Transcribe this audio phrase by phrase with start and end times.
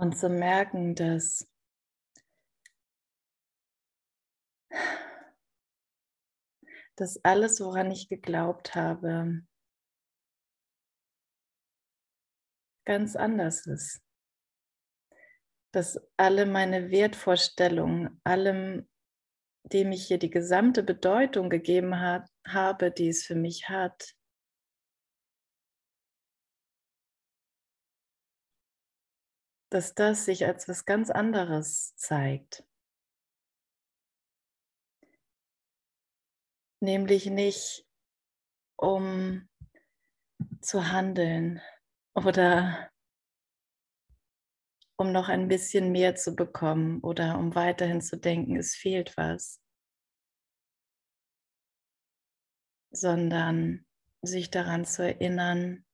[0.00, 1.46] Und zu merken, dass
[6.96, 9.42] dass alles, woran ich geglaubt habe,
[12.86, 14.00] ganz anders ist.
[15.72, 18.88] Dass alle meine Wertvorstellungen, allem,
[19.64, 24.14] dem ich hier die gesamte Bedeutung gegeben hat, habe, die es für mich hat,
[29.70, 32.64] dass das sich als was ganz anderes zeigt.
[36.80, 37.86] Nämlich nicht,
[38.76, 39.48] um
[40.60, 41.60] zu handeln
[42.14, 42.90] oder
[44.96, 49.62] um noch ein bisschen mehr zu bekommen oder um weiterhin zu denken, es fehlt was,
[52.90, 53.86] sondern
[54.22, 55.86] sich daran zu erinnern,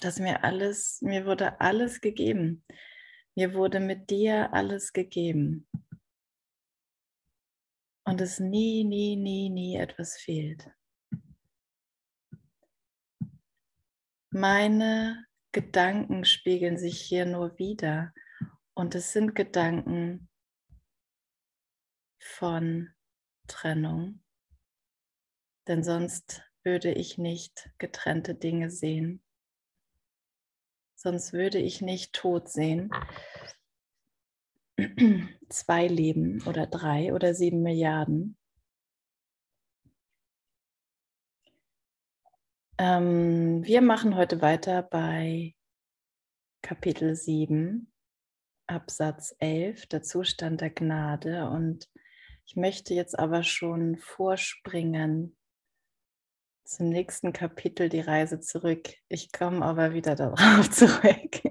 [0.00, 2.64] dass mir alles, mir wurde alles gegeben.
[3.34, 5.66] Mir wurde mit dir alles gegeben.
[8.04, 10.70] Und es nie, nie, nie, nie etwas fehlt.
[14.30, 18.12] Meine Gedanken spiegeln sich hier nur wieder.
[18.74, 20.28] Und es sind Gedanken
[22.18, 22.90] von
[23.46, 24.22] Trennung.
[25.66, 29.23] Denn sonst würde ich nicht getrennte Dinge sehen
[31.04, 32.90] sonst würde ich nicht tot sehen.
[35.50, 38.36] Zwei Leben oder drei oder sieben Milliarden.
[42.78, 45.54] Ähm, wir machen heute weiter bei
[46.62, 47.92] Kapitel 7,
[48.66, 51.50] Absatz 11, der Zustand der Gnade.
[51.50, 51.88] Und
[52.46, 55.36] ich möchte jetzt aber schon vorspringen
[56.64, 58.94] zum nächsten Kapitel die Reise zurück.
[59.08, 61.42] Ich komme aber wieder darauf zurück,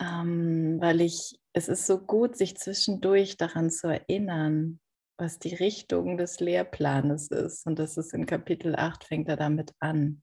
[0.00, 4.80] ähm, weil ich, es ist so gut, sich zwischendurch daran zu erinnern,
[5.18, 7.66] was die Richtung des Lehrplanes ist.
[7.66, 10.22] Und das ist in Kapitel 8, fängt er damit an.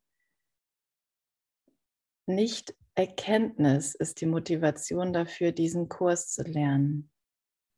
[2.27, 7.11] Nicht Erkenntnis ist die Motivation dafür, diesen Kurs zu lernen.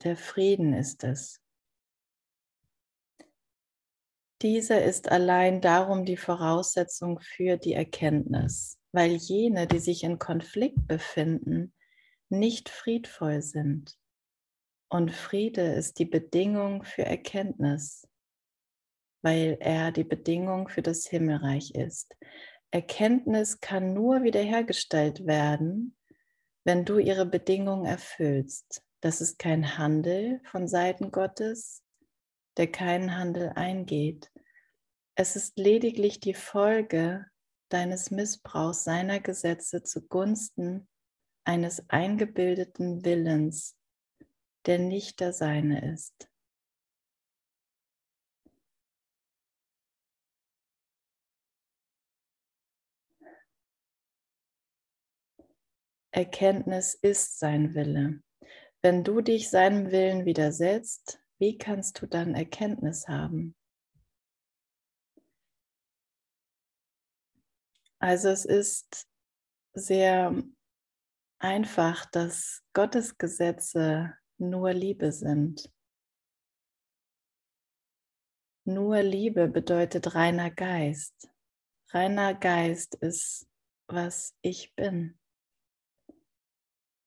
[0.04, 1.40] Der Frieden ist es.
[4.46, 10.86] Dieser ist allein darum die Voraussetzung für die Erkenntnis, weil jene, die sich in Konflikt
[10.86, 11.74] befinden,
[12.28, 13.98] nicht friedvoll sind.
[14.88, 18.06] Und Friede ist die Bedingung für Erkenntnis,
[19.20, 22.14] weil er die Bedingung für das Himmelreich ist.
[22.70, 25.96] Erkenntnis kann nur wiederhergestellt werden,
[26.62, 28.84] wenn du ihre Bedingungen erfüllst.
[29.00, 31.82] Das ist kein Handel von Seiten Gottes,
[32.56, 34.30] der keinen Handel eingeht.
[35.18, 37.24] Es ist lediglich die Folge
[37.70, 40.86] deines Missbrauchs seiner Gesetze zugunsten
[41.42, 43.78] eines eingebildeten Willens,
[44.66, 46.28] der nicht der seine ist.
[56.10, 58.22] Erkenntnis ist sein Wille.
[58.82, 63.55] Wenn du dich seinem Willen widersetzt, wie kannst du dann Erkenntnis haben?
[67.98, 69.08] Also es ist
[69.74, 70.34] sehr
[71.38, 75.72] einfach, dass Gottes Gesetze nur Liebe sind.
[78.64, 81.30] Nur Liebe bedeutet reiner Geist.
[81.90, 83.48] Reiner Geist ist,
[83.86, 85.18] was ich bin.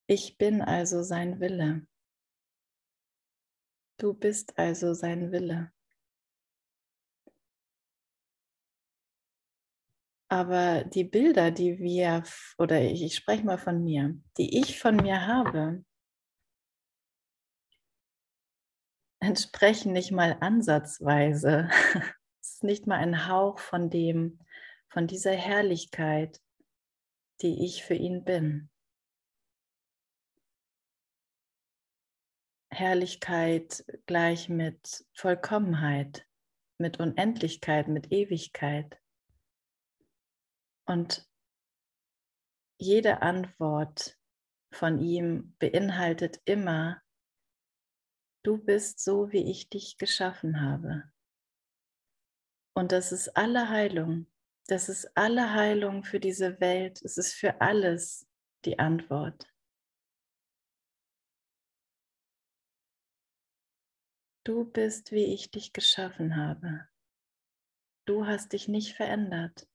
[0.08, 1.86] Ich bin also sein Wille.
[3.98, 5.72] Du bist also sein Wille.
[10.30, 12.24] Aber die Bilder, die wir,
[12.60, 15.84] oder ich, ich spreche mal von mir, die ich von mir habe,
[19.20, 21.70] entsprechen nicht mal ansatzweise.
[22.42, 24.40] Es ist nicht mal ein Hauch von dem,
[24.88, 26.42] von dieser Herrlichkeit,
[27.42, 28.70] die ich für ihn bin.
[32.72, 36.26] Herrlichkeit gleich mit Vollkommenheit,
[36.78, 38.99] mit Unendlichkeit, mit Ewigkeit.
[40.90, 41.30] Und
[42.80, 44.18] jede Antwort
[44.74, 47.00] von ihm beinhaltet immer,
[48.44, 51.12] du bist so, wie ich dich geschaffen habe.
[52.76, 54.26] Und das ist alle Heilung.
[54.66, 57.04] Das ist alle Heilung für diese Welt.
[57.04, 58.28] Es ist für alles
[58.66, 59.48] die Antwort.
[64.44, 66.90] Du bist, wie ich dich geschaffen habe.
[68.08, 69.69] Du hast dich nicht verändert.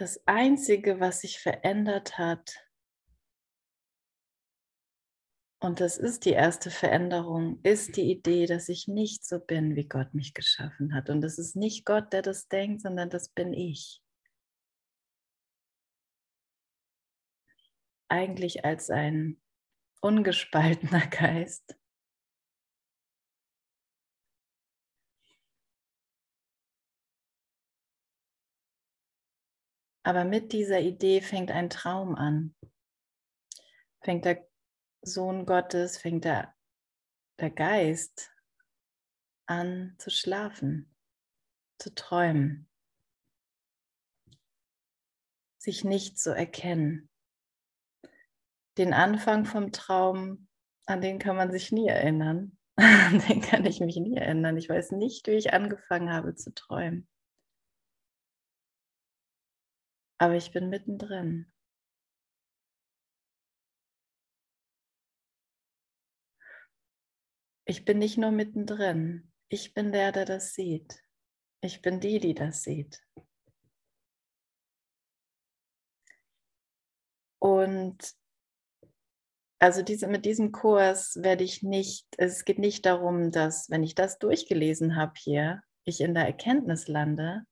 [0.00, 2.66] Das Einzige, was sich verändert hat,
[5.62, 9.86] und das ist die erste Veränderung, ist die Idee, dass ich nicht so bin, wie
[9.86, 11.10] Gott mich geschaffen hat.
[11.10, 14.02] Und es ist nicht Gott, der das denkt, sondern das bin ich.
[18.08, 19.38] Eigentlich als ein
[20.00, 21.78] ungespaltener Geist.
[30.02, 32.54] Aber mit dieser Idee fängt ein Traum an.
[34.02, 34.46] Fängt der
[35.02, 36.54] Sohn Gottes, fängt der,
[37.38, 38.30] der Geist
[39.46, 40.94] an zu schlafen,
[41.78, 42.68] zu träumen,
[45.58, 47.10] sich nicht zu erkennen.
[48.78, 50.48] Den Anfang vom Traum,
[50.86, 52.56] an den kann man sich nie erinnern.
[52.76, 54.56] An den kann ich mich nie erinnern.
[54.56, 57.06] Ich weiß nicht, wie ich angefangen habe zu träumen.
[60.20, 61.50] Aber ich bin mittendrin.
[67.64, 71.02] Ich bin nicht nur mittendrin, ich bin der, der das sieht.
[71.62, 73.00] Ich bin die, die das sieht.
[77.38, 78.14] Und
[79.58, 83.94] also diese, mit diesem Kurs werde ich nicht, es geht nicht darum, dass, wenn ich
[83.94, 87.46] das durchgelesen habe hier, ich in der Erkenntnis lande,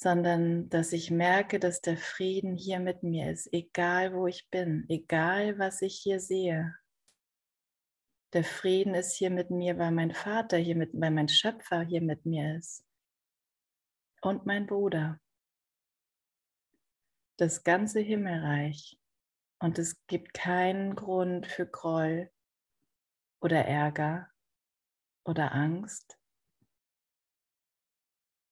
[0.00, 4.86] sondern dass ich merke, dass der Frieden hier mit mir ist, egal wo ich bin,
[4.88, 6.76] egal was ich hier sehe.
[8.32, 12.00] Der Frieden ist hier mit mir, weil mein Vater hier mit, weil mein Schöpfer hier
[12.00, 12.86] mit mir ist.
[14.20, 15.20] Und mein Bruder.
[17.36, 19.00] Das ganze Himmelreich.
[19.58, 22.30] Und es gibt keinen Grund für Groll
[23.40, 24.30] oder Ärger
[25.24, 26.17] oder Angst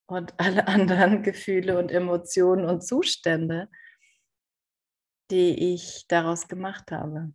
[0.06, 3.68] und alle anderen Gefühle und Emotionen und Zustände,
[5.30, 7.32] die ich daraus gemacht habe.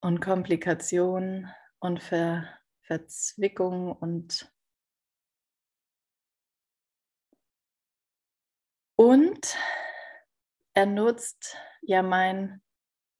[0.00, 2.48] Und Komplikationen und Ver
[2.84, 4.52] Verzwickungen und
[8.96, 9.56] und
[10.74, 12.60] er nutzt ja meinen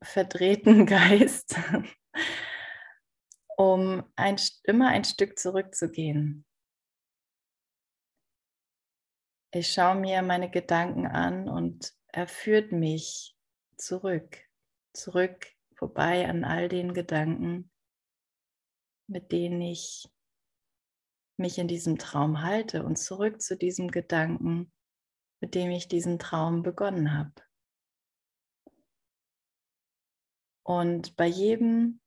[0.03, 1.56] verdrehten Geist
[3.62, 6.44] um ein, immer ein Stück zurückzugehen.
[9.55, 13.37] Ich schaue mir meine Gedanken an und er führt mich
[13.76, 14.37] zurück,
[14.93, 17.70] zurück vorbei an all den Gedanken,
[19.06, 20.11] mit denen ich
[21.37, 24.73] mich in diesem Traum halte und zurück zu diesem Gedanken,
[25.41, 27.35] mit dem ich diesen Traum begonnen habe.
[30.64, 32.01] Und bei jedem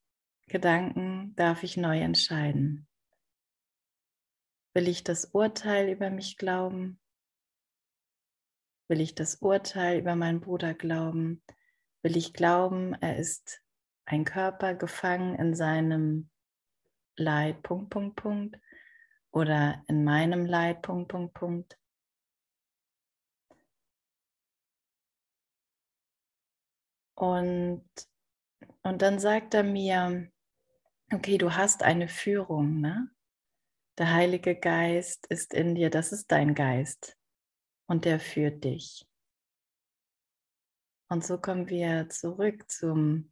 [0.47, 2.88] Gedanken darf ich neu entscheiden.
[4.74, 7.00] Will ich das Urteil über mich glauben?
[8.88, 11.42] Will ich das Urteil über meinen Bruder glauben?
[12.03, 13.63] Will ich glauben, er ist
[14.06, 16.30] ein Körper gefangen in seinem
[17.18, 18.59] Leid, Punkt, Punkt, Punkt,
[19.31, 21.80] oder in meinem Leid, Punkt, Punkt, Punkt.
[27.15, 27.89] Und,
[28.83, 30.31] und dann sagt er mir,
[31.14, 33.09] okay, du hast eine Führung, ne?
[33.97, 37.18] Der Heilige Geist ist in dir, das ist dein Geist
[37.88, 39.07] und der führt dich.
[41.07, 43.31] Und so kommen wir zurück zum,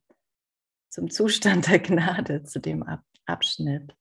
[0.90, 3.96] zum Zustand der Gnade, zu dem Ab Abschnitt.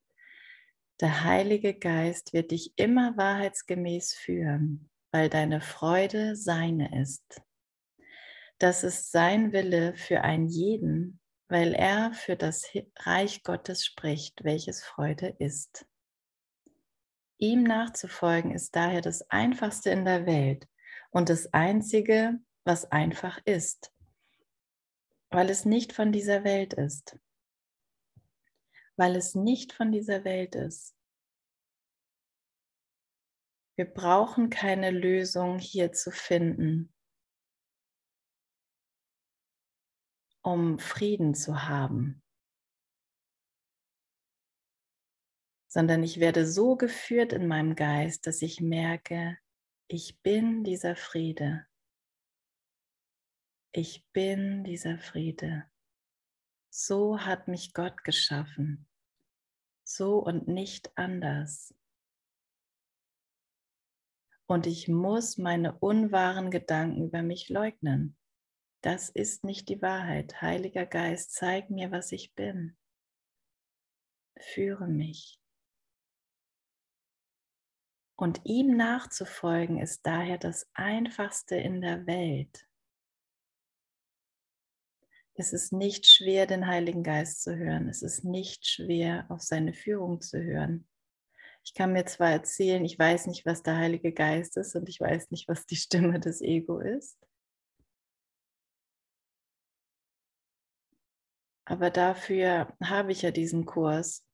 [1.01, 7.43] Der Heilige Geist wird dich immer wahrheitsgemäß führen, weil deine Freude seine ist.
[8.59, 11.21] Das ist sein Wille für einen jeden,
[11.53, 12.65] weil er für das
[13.01, 15.87] Reich Gottes spricht, welches Freude ist.
[17.37, 20.67] Ihm nachzufolgen ist daher das Einfachste in der Welt
[21.11, 23.93] und das Einzige, was einfach ist,
[25.29, 27.19] weil es nicht von dieser Welt ist.
[28.97, 30.97] Weil es nicht von dieser Welt ist.
[33.77, 36.95] Wir brauchen keine Lösung hier zu finden.
[40.43, 42.23] Um Frieden zu haben,
[45.69, 49.39] sondern ich werde so geführt in meinem Geist, dass ich merke,
[49.89, 51.67] ich bin dieser Friede.
[53.75, 55.65] Ich bin dieser Friede.
[56.71, 58.87] So hat mich Gott geschaffen.
[59.83, 61.75] So und nicht anders.
[64.47, 68.19] Und ich muss meine unwahren Gedanken über mich leugnen.
[68.83, 70.43] Das ist nicht die Wahrheit.
[70.43, 72.77] Heiliger Geist, zeig mir, was ich bin.
[74.39, 75.41] Führe mich.
[78.17, 82.67] Und ihm nachzufolgen ist daher das Einfachste in der Welt.
[85.35, 87.89] Es ist nicht schwer, den Heiligen Geist zu hören.
[87.89, 90.89] Es ist nicht schwer, auf seine Führung zu hören.
[91.65, 95.01] Ich kann mir zwar erzählen, ich weiß nicht, was der Heilige Geist ist und ich
[95.01, 97.17] weiß nicht, was die Stimme des Ego ist.
[101.73, 104.29] Aber dafür habe ich ja diesen Kurs,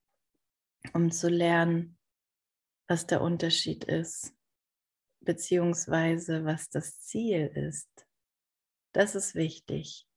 [0.92, 1.97] um zu lernen,
[2.88, 4.35] was der Unterschied ist,
[5.21, 8.09] beziehungsweise was das Ziel ist.
[8.92, 10.09] Das ist wichtig.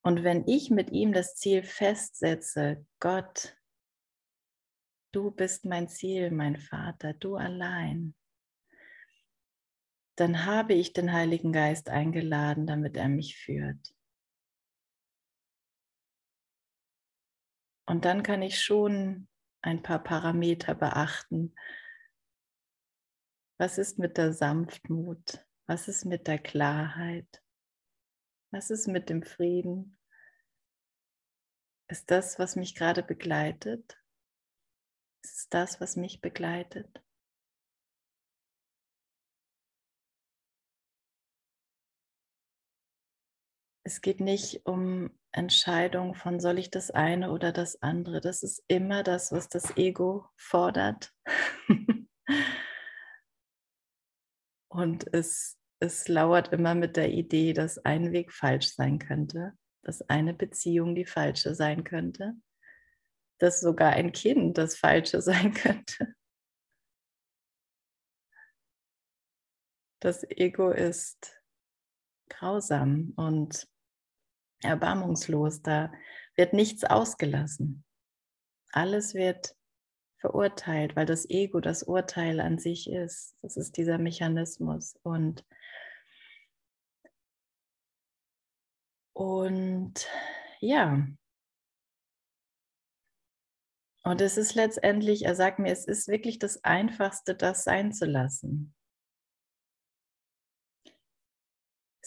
[0.00, 3.54] Und wenn ich mit ihm das Ziel festsetze, Gott,
[5.12, 8.14] du bist mein Ziel, mein Vater, du allein,
[10.16, 13.93] dann habe ich den Heiligen Geist eingeladen, damit er mich führt.
[17.86, 19.28] Und dann kann ich schon
[19.62, 21.54] ein paar Parameter beachten.
[23.58, 25.44] Was ist mit der Sanftmut?
[25.66, 27.42] Was ist mit der Klarheit?
[28.50, 29.98] Was ist mit dem Frieden?
[31.88, 34.00] Ist das, was mich gerade begleitet?
[35.22, 37.03] Ist das, was mich begleitet?
[43.84, 48.20] Es geht nicht um Entscheidung von soll ich das eine oder das andere.
[48.20, 51.12] Das ist immer das, was das Ego fordert.
[54.68, 60.00] Und es es lauert immer mit der Idee, dass ein Weg falsch sein könnte, dass
[60.08, 62.34] eine Beziehung die falsche sein könnte,
[63.38, 66.14] dass sogar ein Kind das falsche sein könnte.
[70.00, 71.40] Das Ego ist
[72.30, 73.68] grausam und
[74.64, 75.92] erbarmungslos, da
[76.36, 77.84] wird nichts ausgelassen.
[78.72, 79.54] Alles wird
[80.18, 83.36] verurteilt, weil das Ego das Urteil an sich ist.
[83.42, 84.96] Das ist dieser Mechanismus.
[85.02, 85.44] Und
[89.14, 90.08] Und
[90.60, 91.06] ja.
[94.02, 98.04] Und es ist letztendlich, er sagt mir, es ist wirklich das Einfachste, das sein zu
[98.04, 98.74] lassen.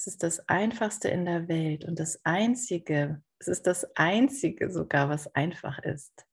[0.08, 5.28] Ist das Einfachste in der Welt und das Einzige, es ist das Einzige sogar, was
[5.36, 6.26] einfach ist,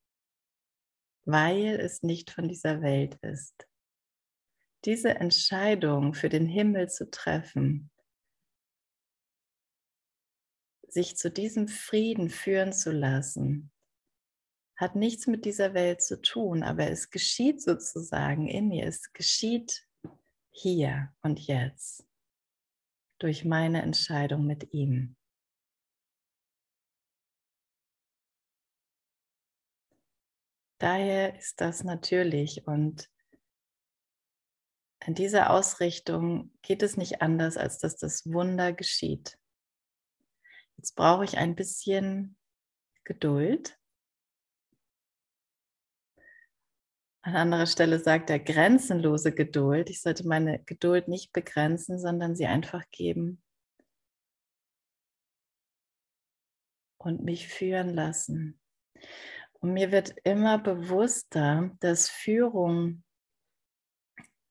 [1.24, 3.66] weil es nicht von dieser Welt ist.
[4.84, 7.90] Diese Entscheidung für den Himmel zu treffen,
[10.86, 13.72] sich zu diesem Frieden führen zu lassen,
[14.76, 19.84] hat nichts mit dieser Welt zu tun, aber es geschieht sozusagen in mir, es geschieht
[20.52, 22.06] hier und jetzt
[23.18, 25.16] durch meine Entscheidung mit ihm.
[30.78, 33.08] Daher ist das natürlich und
[35.06, 39.38] in dieser Ausrichtung geht es nicht anders, als dass das Wunder geschieht.
[40.76, 42.36] Jetzt brauche ich ein bisschen
[43.04, 43.78] Geduld.
[47.24, 49.90] An anderer Stelle sagt er grenzenlose Geduld.
[49.90, 53.42] Ich sollte meine Geduld nicht begrenzen, sondern sie einfach geben
[56.98, 58.60] und mich führen lassen.
[59.54, 63.02] Und mir wird immer bewusster, dass Führung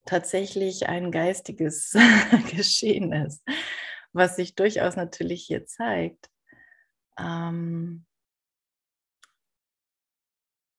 [0.06, 1.96] tatsächlich ein geistiges
[2.51, 3.44] Geschehen ist
[4.13, 6.30] was sich durchaus natürlich hier zeigt.
[7.18, 8.06] Ähm,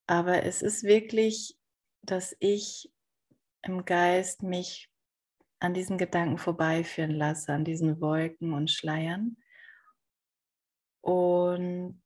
[0.06, 1.58] aber es ist wirklich,
[2.11, 2.92] dass ich
[3.62, 4.90] im Geist mich
[5.61, 9.37] an diesen Gedanken vorbeiführen lasse, an diesen Wolken und Schleiern.
[11.00, 12.02] Und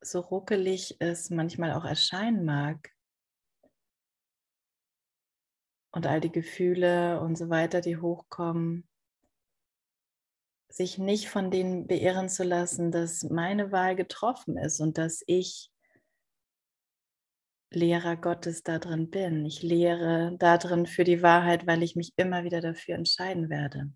[0.00, 2.96] so ruckelig es manchmal auch erscheinen mag,
[5.96, 8.86] und all die Gefühle und so weiter, die hochkommen,
[10.68, 15.72] sich nicht von denen beirren zu lassen, dass meine Wahl getroffen ist und dass ich
[17.76, 19.44] Lehrer Gottes darin bin.
[19.44, 23.92] Ich lehre darin für die Wahrheit, weil ich mich immer wieder dafür entscheiden werde.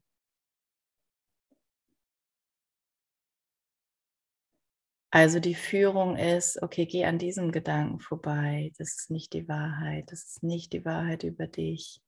[5.12, 8.70] Also die Führung ist, okay, geh an diesem Gedanken vorbei.
[8.78, 10.12] Das ist nicht die Wahrheit.
[10.12, 12.00] Das ist nicht die Wahrheit über dich.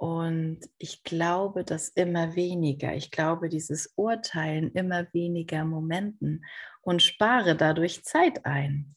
[0.00, 6.44] Und ich glaube, dass immer weniger, ich glaube, dieses Urteilen immer weniger Momenten
[6.88, 8.96] und spare dadurch Zeit ein.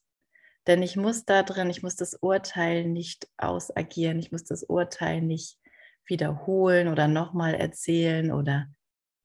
[0.65, 5.21] Denn ich muss da drin, ich muss das Urteil nicht ausagieren, ich muss das Urteil
[5.21, 5.59] nicht
[6.05, 8.73] wiederholen oder nochmal erzählen oder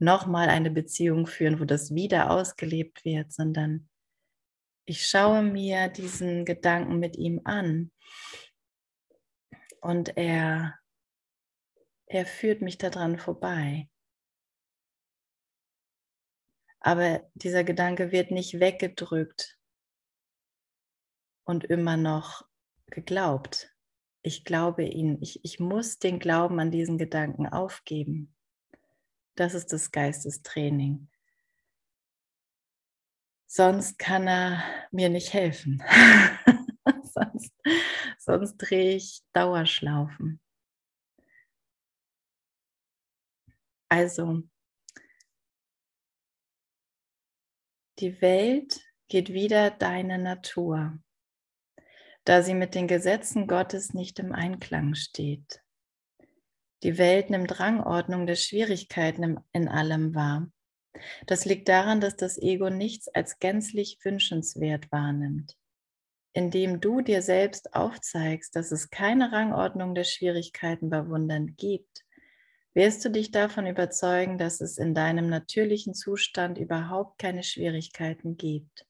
[0.00, 3.88] nochmal eine Beziehung führen, wo das wieder ausgelebt wird, sondern
[4.84, 7.92] ich schaue mir diesen Gedanken mit ihm an
[9.80, 10.74] und er,
[12.06, 13.88] er führt mich daran vorbei.
[16.86, 19.58] Aber dieser Gedanke wird nicht weggedrückt
[21.42, 22.46] und immer noch
[22.86, 23.74] geglaubt.
[24.22, 25.20] Ich glaube ihn.
[25.20, 28.36] Ich, ich muss den Glauben an diesen Gedanken aufgeben.
[29.34, 31.08] Das ist das Geistestraining.
[33.48, 34.62] Sonst kann er
[34.92, 35.82] mir nicht helfen.
[37.02, 37.52] sonst,
[38.16, 40.40] sonst drehe ich Dauerschlaufen.
[43.88, 44.44] Also,
[47.98, 50.98] die Welt geht wieder deine Natur,
[52.24, 55.62] da sie mit den Gesetzen Gottes nicht im Einklang steht.
[56.82, 60.50] Die Welt nimmt Rangordnung der Schwierigkeiten in allem wahr.
[61.26, 65.56] Das liegt daran, dass das Ego nichts als gänzlich wünschenswert wahrnimmt.
[66.32, 72.05] Indem du dir selbst aufzeigst, dass es keine Rangordnung der Schwierigkeiten bei Wundern gibt,
[72.76, 78.86] wirst du dich davon überzeugen, dass es in deinem natürlichen Zustand überhaupt keine Schwierigkeiten gibt,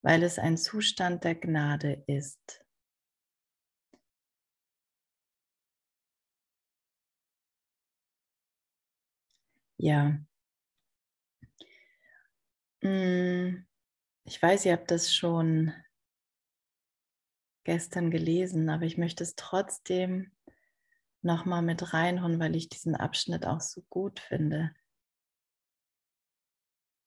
[0.00, 2.64] weil es ein Zustand der Gnade ist.
[9.78, 10.20] Ja.
[12.82, 13.66] Hm,
[14.24, 15.72] ich weiß, ihr habt das schon
[17.64, 20.30] gestern gelesen, aber ich möchte es trotzdem
[21.22, 24.72] nochmal mit reinholen, weil ich diesen Abschnitt auch so gut finde.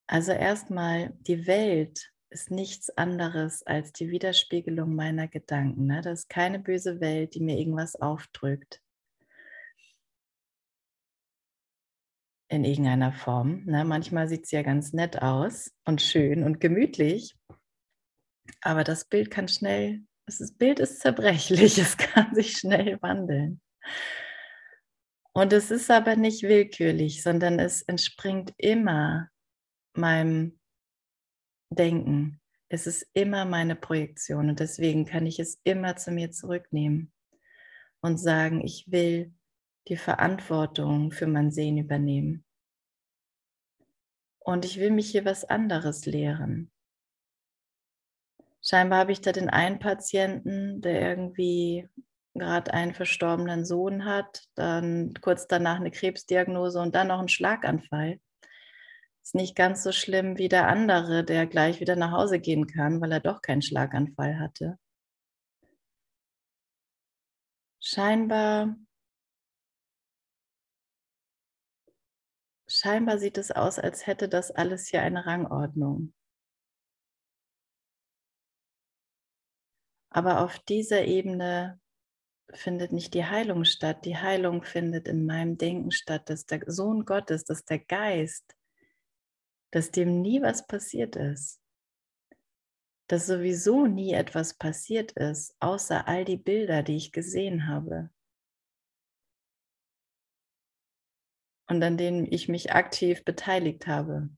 [0.07, 5.85] Also erstmal, die Welt ist nichts anderes als die Widerspiegelung meiner Gedanken.
[5.85, 6.01] Ne?
[6.01, 8.81] Das ist keine böse Welt, die mir irgendwas aufdrückt.
[12.49, 13.63] in irgendeiner Form.
[13.65, 13.85] Ne?
[13.85, 17.37] Manchmal sieht es ja ganz nett aus und schön und gemütlich,
[18.61, 23.61] aber das Bild kann schnell, das Bild ist zerbrechlich, es kann sich schnell wandeln.
[25.33, 29.29] Und es ist aber nicht willkürlich, sondern es entspringt immer
[29.93, 30.59] meinem
[31.69, 32.41] Denken.
[32.67, 37.11] Es ist immer meine Projektion und deswegen kann ich es immer zu mir zurücknehmen
[38.01, 39.33] und sagen, ich will
[39.87, 42.45] die Verantwortung für mein Sehen übernehmen.
[44.39, 46.71] Und ich will mich hier was anderes lehren.
[48.61, 51.87] Scheinbar habe ich da den einen Patienten, der irgendwie
[52.39, 58.19] gerade einen verstorbenen Sohn hat, dann kurz danach eine Krebsdiagnose und dann noch einen Schlaganfall.
[59.23, 63.01] Ist nicht ganz so schlimm wie der andere, der gleich wieder nach Hause gehen kann,
[63.01, 64.79] weil er doch keinen Schlaganfall hatte.
[67.81, 68.75] Scheinbar
[72.67, 76.13] scheinbar sieht es aus, als hätte das alles hier eine Rangordnung.
[80.11, 81.79] Aber auf dieser Ebene
[82.53, 84.05] findet nicht die Heilung statt.
[84.05, 88.55] Die Heilung findet in meinem Denken statt, dass der Sohn Gottes, dass der Geist,
[89.71, 91.61] dass dem nie was passiert ist.
[93.07, 98.09] Dass sowieso nie etwas passiert ist, außer all die Bilder, die ich gesehen habe.
[101.69, 104.29] und an denen ich mich aktiv beteiligt habe,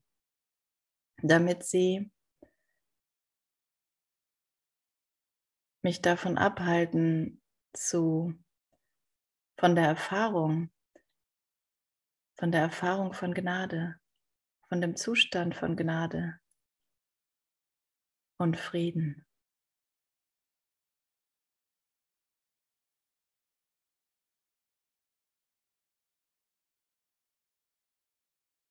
[1.22, 2.10] damit sie
[5.82, 7.41] mich davon abhalten
[7.72, 8.34] zu
[9.58, 10.70] von der Erfahrung,
[12.36, 13.96] von der Erfahrung von Gnade,
[14.68, 16.40] von dem Zustand von Gnade
[18.38, 19.24] und Frieden.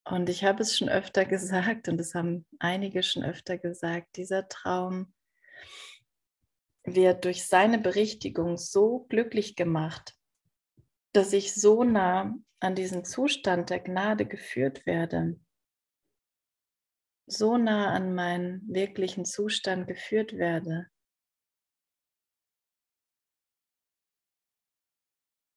[0.04, 4.50] Und ich habe es schon öfter gesagt und es haben einige schon öfter gesagt, dieser
[4.50, 5.14] Traum
[6.84, 10.18] wird durch seine Berichtigung so glücklich gemacht,
[11.14, 15.40] dass ich so nah an diesen Zustand der Gnade geführt werde,
[17.28, 20.88] so nah an meinen wirklichen Zustand geführt werde,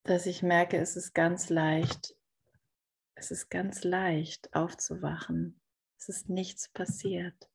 [0.03, 2.15] dass ich merke, es ist ganz leicht,
[3.15, 5.59] es ist ganz leicht aufzuwachen.
[5.97, 7.49] Es ist nichts passiert.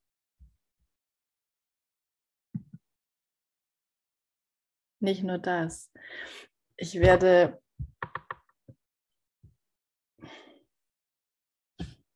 [5.01, 5.91] Nicht nur das.
[6.77, 7.61] Ich werde,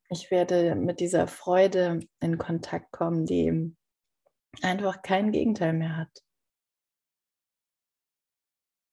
[0.09, 3.75] ich werde mit dieser Freude in Kontakt kommen, die
[4.63, 6.25] einfach kein Gegenteil mehr hat.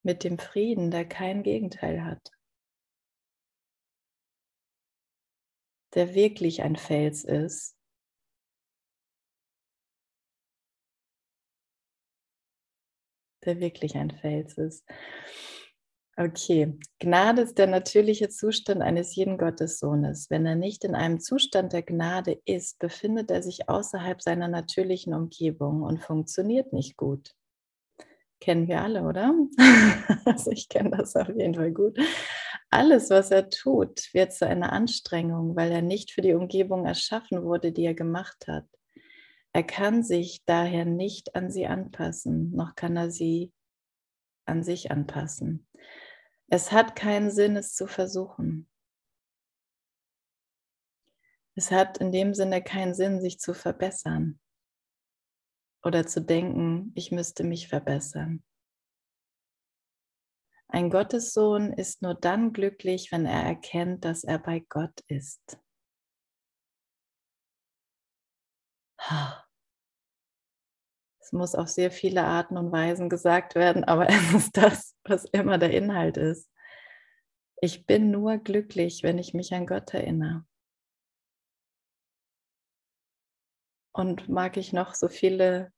[0.04, 2.32] Mit dem Frieden, der kein Gegenteil hat.
[5.94, 7.78] der wirklich ein Fels ist,
[13.46, 14.86] der wirklich ein Fels ist.
[16.18, 20.30] Okay, Gnade ist der natürliche Zustand eines jeden Gottessohnes.
[20.30, 25.14] Wenn er nicht in einem Zustand der Gnade ist, befindet er sich außerhalb seiner natürlichen
[25.14, 27.32] Umgebung und funktioniert nicht gut.
[28.42, 29.34] Kennen wir alle, oder?
[30.26, 31.98] also ich kenne das auf jeden Fall gut.
[32.70, 37.44] Alles, was er tut, wird zu einer Anstrengung, weil er nicht für die Umgebung erschaffen
[37.44, 38.66] wurde, die er gemacht hat.
[39.54, 43.52] Er kann sich daher nicht an sie anpassen, noch kann er sie
[44.46, 45.68] an sich anpassen.
[46.48, 48.70] Es hat keinen Sinn, es zu versuchen.
[51.56, 54.40] Es hat in dem Sinne keinen Sinn, sich zu verbessern
[55.84, 58.44] oder zu denken, ich müsste mich verbessern.
[60.68, 65.60] Ein Gottessohn ist nur dann glücklich, wenn er erkennt, dass er bei Gott ist.
[71.19, 75.26] Es muss auf sehr viele Arten und Weisen gesagt werden, aber es ist das, was
[75.26, 76.52] immer der Inhalt ist.
[77.62, 80.45] Ich bin nur glücklich, wenn ich mich an Gott erinnere.
[83.93, 85.71] Und mag ich noch so viele,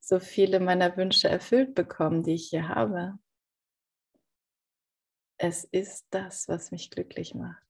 [0.00, 3.18] so viele meiner Wünsche erfüllt bekommen, die ich hier habe.
[5.38, 7.63] Es ist das, was mich glücklich macht.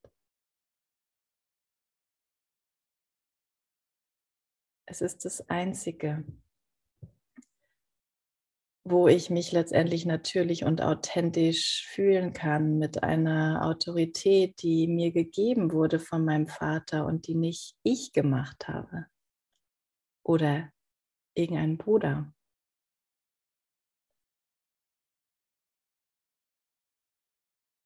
[4.87, 6.25] Es ist das Einzige,
[8.87, 15.73] wo ich mich letztendlich natürlich und authentisch fühlen kann mit einer Autorität, die mir gegeben
[15.73, 19.07] wurde von meinem Vater und die nicht ich gemacht habe
[20.23, 20.71] oder
[21.35, 22.31] irgendein Bruder.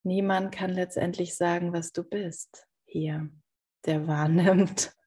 [0.05, 3.31] Niemand kann letztendlich sagen, was du bist hier,
[3.85, 4.98] der wahrnimmt,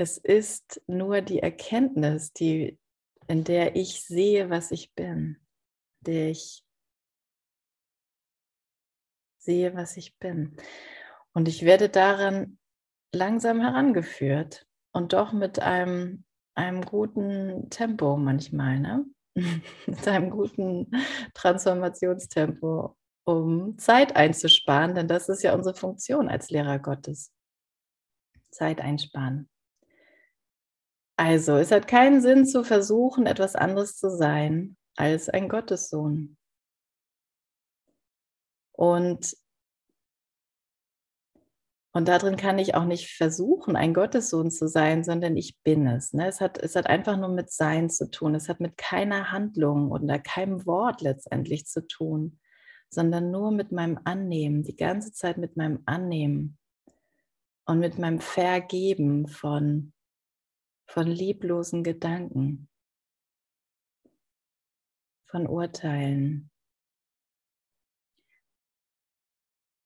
[0.00, 2.78] Es ist nur die Erkenntnis, die,
[3.26, 5.36] in der ich sehe, was ich bin,
[6.00, 6.64] der ich
[9.36, 10.56] sehe, was ich bin.
[11.34, 12.58] Und ich werde daran
[13.14, 19.04] langsam herangeführt und doch mit einem, einem guten Tempo manchmal, ne?
[19.86, 20.90] mit einem guten
[21.34, 27.34] Transformationstempo, um Zeit einzusparen, denn das ist ja unsere Funktion als Lehrer Gottes.
[28.50, 29.49] Zeit einsparen.
[31.20, 36.38] Also, es hat keinen Sinn zu versuchen, etwas anderes zu sein als ein Gottessohn.
[38.72, 39.36] Und,
[41.92, 46.14] und darin kann ich auch nicht versuchen, ein Gottessohn zu sein, sondern ich bin es.
[46.14, 46.26] Ne?
[46.26, 48.34] Es, hat, es hat einfach nur mit Sein zu tun.
[48.34, 52.40] Es hat mit keiner Handlung oder keinem Wort letztendlich zu tun,
[52.88, 56.56] sondern nur mit meinem Annehmen, die ganze Zeit mit meinem Annehmen
[57.66, 59.92] und mit meinem Vergeben von
[60.90, 62.68] von lieblosen Gedanken,
[65.26, 66.50] von Urteilen.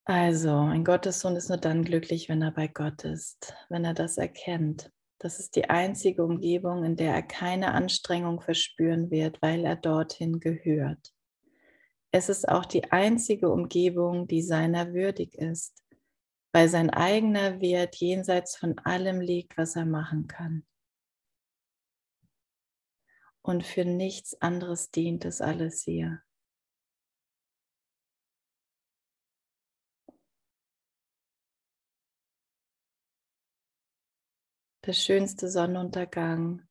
[0.03, 4.17] Also, ein Gottessohn ist nur dann glücklich, wenn er bei Gott ist, wenn er das
[4.17, 4.91] erkennt.
[5.19, 10.39] Das ist die einzige Umgebung, in der er keine Anstrengung verspüren wird, weil er dorthin
[10.39, 11.13] gehört.
[12.11, 15.83] Es ist auch die einzige Umgebung, die seiner würdig ist,
[16.51, 20.65] weil sein eigener Wert jenseits von allem liegt, was er machen kann
[23.45, 26.21] und für nichts anderes dient es alles hier.
[34.85, 36.67] Der schönste Sonnenuntergang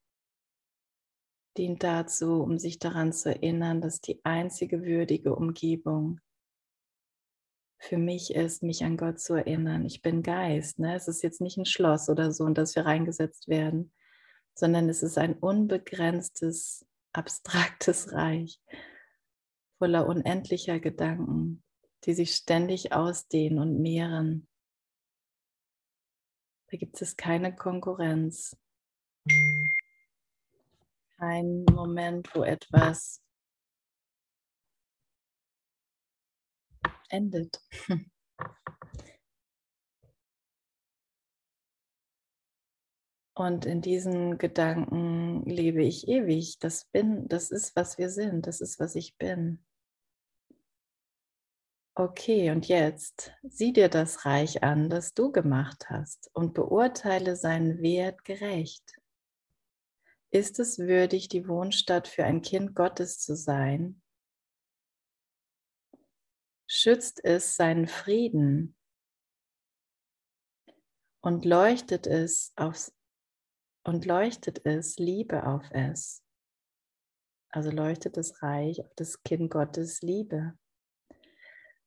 [1.56, 6.20] dient dazu, um sich daran zu erinnern, dass die einzige würdige Umgebung
[7.78, 9.84] für mich ist, mich an Gott zu erinnern.
[9.84, 10.78] Ich bin Geist.
[10.78, 10.94] Ne?
[10.94, 13.92] Es ist jetzt nicht ein Schloss oder so, in das wir reingesetzt werden,
[14.54, 18.60] sondern es ist ein unbegrenztes, abstraktes Reich
[19.78, 21.62] voller unendlicher Gedanken,
[22.04, 24.48] die sich ständig ausdehnen und mehren.
[26.70, 28.56] Da gibt es keine Konkurrenz,
[31.18, 33.22] kein Moment, wo etwas
[37.08, 37.60] endet.
[43.34, 46.58] Und in diesen Gedanken lebe ich ewig.
[46.60, 48.46] Das bin, das ist, was wir sind.
[48.46, 49.64] Das ist, was ich bin.
[51.96, 57.82] Okay, und jetzt sieh dir das Reich an, das du gemacht hast und beurteile seinen
[57.82, 59.00] Wert gerecht.
[60.32, 64.02] Ist es würdig, die Wohnstatt für ein Kind Gottes zu sein?
[66.68, 68.76] Schützt es seinen Frieden
[71.20, 72.92] und leuchtet es aufs
[73.84, 76.22] und leuchtet es Liebe auf es.
[77.50, 80.54] Also leuchtet das Reich auf das Kind Gottes Liebe.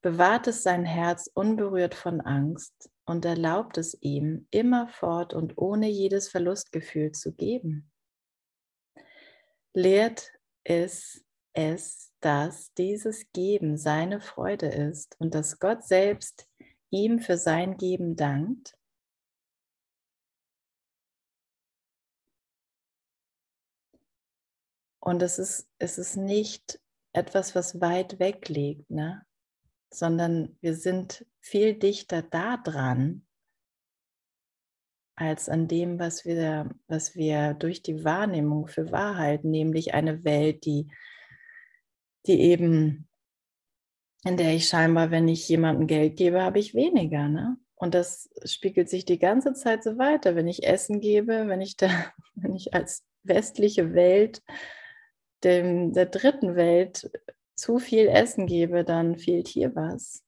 [0.02, 6.30] Bewahrt es sein Herz unberührt von Angst und erlaubt es ihm, immerfort und ohne jedes
[6.30, 7.92] Verlustgefühl zu geben.
[9.74, 10.32] Lehrt
[10.64, 11.26] es
[11.58, 16.48] es, dass dieses Geben seine Freude ist und dass Gott selbst
[16.92, 18.77] ihm für sein Geben dankt?
[25.08, 26.82] Und es ist, es ist nicht
[27.14, 29.26] etwas, was weit weg liegt, ne?
[29.90, 33.26] sondern wir sind viel dichter da dran,
[35.16, 40.26] als an dem, was wir, was wir durch die Wahrnehmung für wahr halten, nämlich eine
[40.26, 40.92] Welt, die,
[42.26, 43.08] die eben,
[44.26, 47.30] in der ich scheinbar, wenn ich jemandem Geld gebe, habe ich weniger.
[47.30, 47.56] Ne?
[47.76, 50.36] Und das spiegelt sich die ganze Zeit so weiter.
[50.36, 51.88] Wenn ich Essen gebe, wenn ich, da,
[52.36, 54.42] wenn ich als westliche Welt
[55.44, 57.10] dem, der dritten Welt
[57.56, 60.24] zu viel Essen gebe, dann fehlt hier was.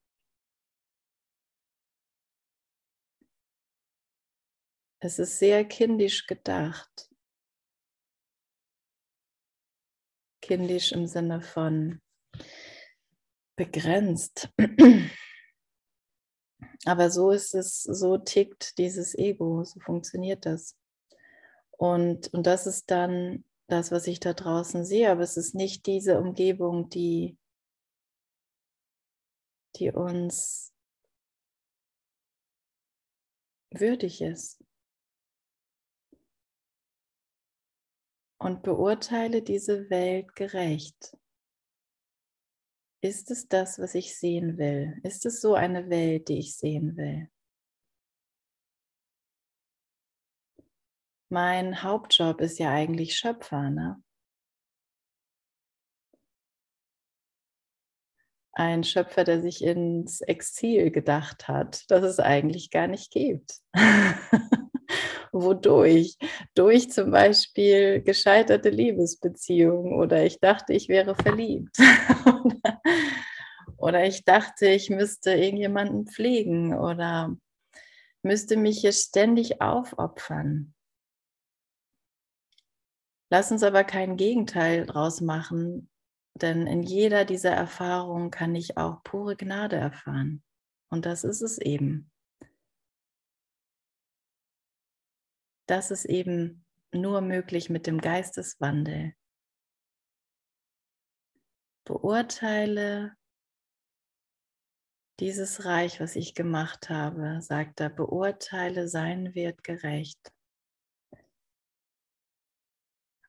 [5.02, 7.10] Es ist sehr kindisch gedacht.
[10.42, 12.02] Kindisch im Sinne von
[13.56, 14.50] begrenzt.
[16.86, 20.78] Aber so ist es, so tickt dieses Ego, so funktioniert das.
[21.78, 25.86] Und, und das ist dann das, was ich da draußen sehe, aber es ist nicht
[25.86, 27.38] diese Umgebung, die,
[29.76, 30.74] die uns
[33.72, 34.64] würdig ist.
[38.40, 41.16] und beurteile diese Welt gerecht.
[43.02, 45.00] Ist es das, was ich sehen will?
[45.04, 47.30] Ist es so eine Welt, die ich sehen will?
[51.32, 54.02] Mein Hauptjob ist ja eigentlich Schöpfer, ne?
[58.54, 63.60] Ein Schöpfer, der sich ins Exil gedacht hat, das es eigentlich gar nicht gibt.
[65.32, 66.18] Wodurch?
[66.56, 71.78] Durch zum Beispiel gescheiterte Liebesbeziehungen oder ich dachte, ich wäre verliebt.
[73.78, 77.36] oder ich dachte, ich müsste irgendjemanden pflegen oder
[78.24, 80.74] müsste mich hier ständig aufopfern.
[83.30, 85.90] Lass uns aber kein Gegenteil draus machen,
[86.36, 90.44] denn in jeder dieser Erfahrungen kann ich auch pure Gnade erfahren.
[90.90, 92.10] Und das ist es eben.
[95.70, 99.14] das ist eben nur möglich mit dem Geisteswandel.
[101.86, 103.16] Beurteile
[105.20, 110.32] dieses Reich, was ich gemacht habe, sagt er, beurteile sein Wert gerecht.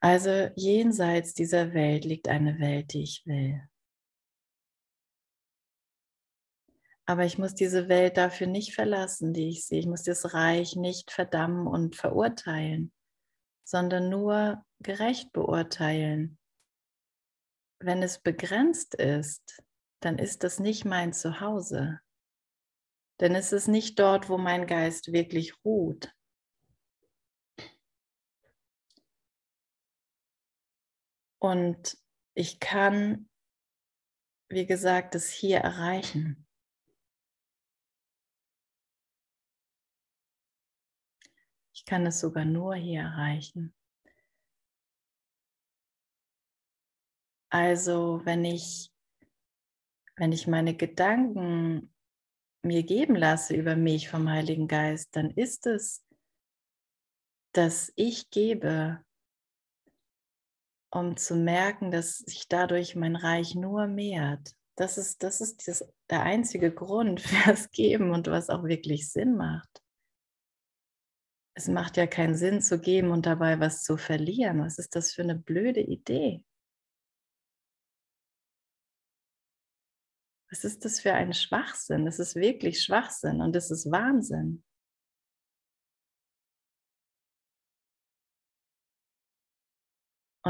[0.01, 3.61] Also jenseits dieser Welt liegt eine Welt, die ich will.
[7.05, 9.81] Aber ich muss diese Welt dafür nicht verlassen, die ich sehe.
[9.81, 12.93] Ich muss das Reich nicht verdammen und verurteilen,
[13.65, 16.39] sondern nur gerecht beurteilen.
[17.81, 19.63] Wenn es begrenzt ist,
[20.01, 22.01] dann ist das nicht mein Zuhause.
[23.21, 26.15] Denn es ist nicht dort, wo mein Geist wirklich ruht.
[31.41, 31.97] Und
[32.35, 33.29] ich kann,
[34.49, 36.47] wie gesagt, es hier erreichen.
[41.73, 43.75] Ich kann es sogar nur hier erreichen.
[47.49, 48.93] Also, wenn ich,
[50.17, 51.93] wenn ich meine Gedanken
[52.63, 56.05] mir geben lasse über mich vom Heiligen Geist, dann ist es,
[57.53, 59.03] dass ich gebe,
[60.91, 64.55] um zu merken, dass sich dadurch mein Reich nur mehrt.
[64.77, 69.11] Das ist, das ist das, der einzige Grund für das Geben und was auch wirklich
[69.11, 69.83] Sinn macht
[71.61, 74.61] es macht ja keinen Sinn zu geben und dabei was zu verlieren.
[74.61, 76.43] Was ist das für eine blöde Idee?
[80.51, 82.07] Was ist das für ein Schwachsinn?
[82.07, 84.65] Das ist wirklich Schwachsinn und das ist Wahnsinn.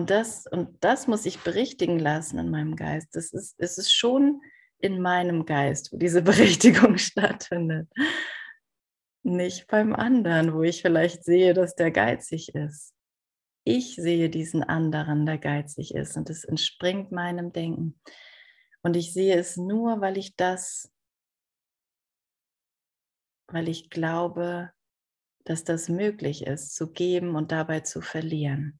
[0.00, 3.08] Und das, und das muss ich berichtigen lassen in meinem Geist.
[3.12, 4.40] Das ist, es ist schon
[4.78, 7.86] in meinem Geist, wo diese Berichtigung stattfindet
[9.22, 12.94] nicht beim anderen, wo ich vielleicht sehe, dass der geizig ist.
[13.64, 18.00] Ich sehe diesen anderen, der geizig ist und es entspringt meinem Denken.
[18.80, 20.90] Und ich sehe es nur, weil ich das,
[23.48, 24.72] weil ich glaube,
[25.44, 28.79] dass das möglich ist, zu geben und dabei zu verlieren.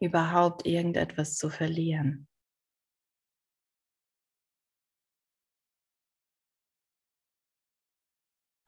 [0.00, 2.28] Überhaupt irgendetwas zu verlieren.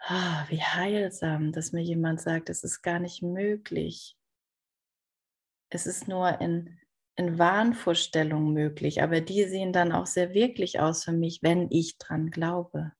[0.08, 4.16] Ah, wie heilsam, dass mir jemand sagt, es ist gar nicht möglich.
[5.68, 6.78] Es ist nur in,
[7.16, 11.98] in Wahnvorstellungen möglich, aber die sehen dann auch sehr wirklich aus für mich, wenn ich
[11.98, 12.92] dran glaube.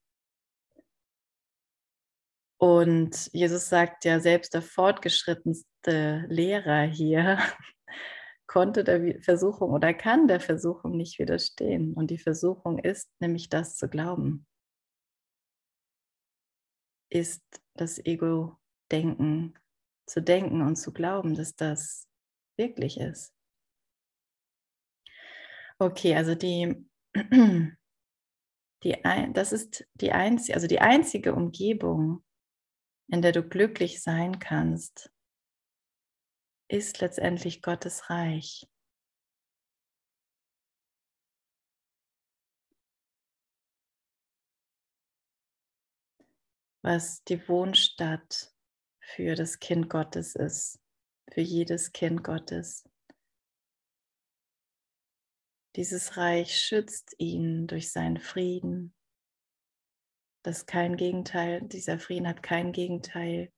[2.59, 7.39] Und Jesus sagt ja, selbst der fortgeschrittenste Lehrer hier
[8.57, 11.93] konnte der Versuchung oder kann der Versuchung nicht widerstehen.
[11.93, 14.47] Und die Versuchung ist nämlich das zu glauben.
[17.11, 17.43] Ist
[17.75, 19.59] das Ego-Denken
[20.07, 22.09] zu denken und zu glauben, dass das
[22.57, 23.35] wirklich ist.
[25.79, 26.89] Okay, also die,
[28.85, 28.97] die
[29.35, 32.25] das ist die einzige, also die einzige Umgebung,
[33.09, 35.13] in der du glücklich sein kannst,
[36.69, 38.67] ist letztendlich Gottes Reich.
[46.83, 48.55] Was die Wohnstatt
[49.01, 50.79] für das Kind Gottes ist,
[51.33, 52.85] für jedes Kind Gottes.
[55.75, 58.95] Dieses Reich schützt ihn durch seinen Frieden,
[60.43, 63.53] das kein Gegenteil, dieser Frieden hat kein Gegenteil.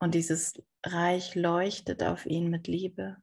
[0.00, 3.16] Und dieses Reich leuchtet auf ihn mit Liebe.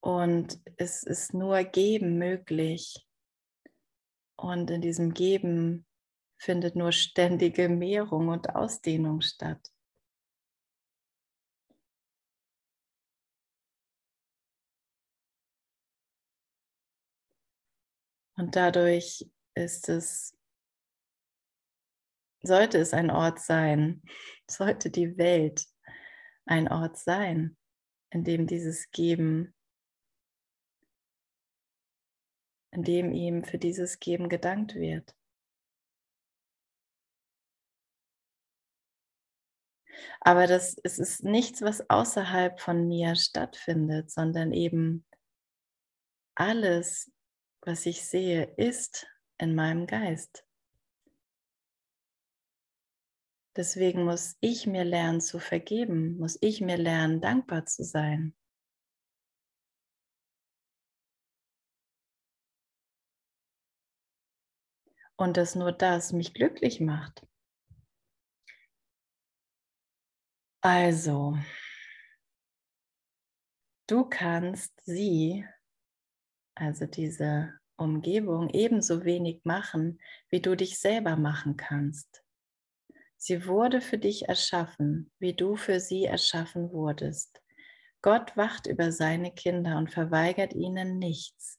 [0.00, 3.06] Und es ist nur Geben möglich.
[4.36, 5.86] Und in diesem Geben
[6.38, 9.60] findet nur ständige Mehrung und Ausdehnung statt.
[18.40, 20.34] Und dadurch ist es,
[22.40, 24.00] sollte es ein Ort sein,
[24.50, 25.66] sollte die Welt
[26.46, 27.58] ein Ort sein,
[28.08, 29.54] in dem dieses Geben,
[32.70, 35.14] in dem ihm für dieses Geben gedankt wird.
[40.20, 45.04] Aber das es ist nichts, was außerhalb von mir stattfindet, sondern eben
[46.34, 47.12] alles
[47.62, 49.06] was ich sehe, ist
[49.38, 50.46] in meinem Geist.
[53.56, 58.34] Deswegen muss ich mir lernen zu vergeben, muss ich mir lernen, dankbar zu sein.
[65.16, 67.26] Und dass nur das mich glücklich macht.
[70.62, 71.36] Also,
[73.86, 75.46] du kannst sie
[76.60, 82.22] also diese Umgebung, ebenso wenig machen, wie du dich selber machen kannst.
[83.16, 87.42] Sie wurde für dich erschaffen, wie du für sie erschaffen wurdest.
[88.02, 91.58] Gott wacht über seine Kinder und verweigert ihnen nichts.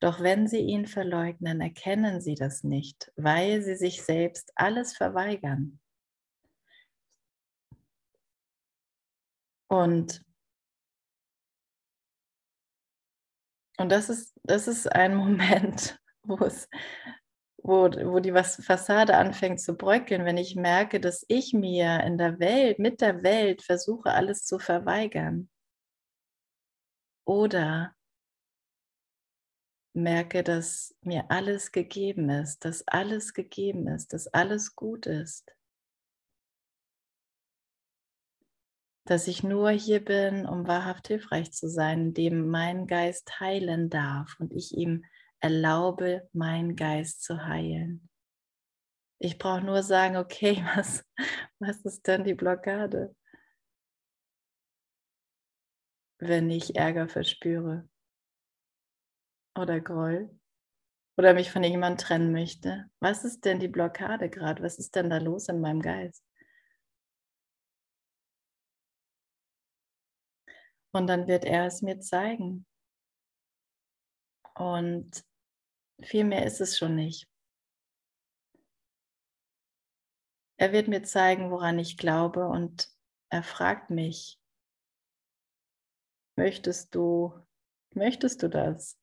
[0.00, 5.78] Doch wenn sie ihn verleugnen, erkennen sie das nicht, weil sie sich selbst alles verweigern.
[9.68, 10.24] Und
[13.80, 16.68] Und das ist, das ist ein Moment, wo es,
[17.62, 22.38] wo, wo die Fassade anfängt zu bröckeln, wenn ich merke, dass ich mir in der
[22.38, 25.48] Welt, mit der Welt versuche, alles zu verweigern.
[27.24, 27.94] Oder
[29.94, 35.56] merke, dass mir alles gegeben ist, dass alles gegeben ist, dass alles gut ist.
[39.10, 44.38] Dass ich nur hier bin, um wahrhaft hilfreich zu sein, dem mein Geist heilen darf
[44.38, 45.04] und ich ihm
[45.40, 48.08] erlaube, meinen Geist zu heilen.
[49.18, 51.04] Ich brauche nur sagen, okay, was,
[51.58, 53.12] was ist denn die Blockade?
[56.20, 57.88] Wenn ich Ärger verspüre
[59.58, 60.30] oder Groll
[61.18, 62.88] oder mich von jemandem trennen möchte.
[63.00, 64.62] Was ist denn die Blockade gerade?
[64.62, 66.29] Was ist denn da los in meinem Geist?
[70.92, 72.66] Und dann wird er es mir zeigen.
[74.54, 75.24] Und
[76.02, 77.28] viel mehr ist es schon nicht.
[80.58, 82.88] Er wird mir zeigen, woran ich glaube und
[83.30, 84.38] er fragt mich,
[86.36, 87.32] möchtest du,
[87.94, 88.98] möchtest du das?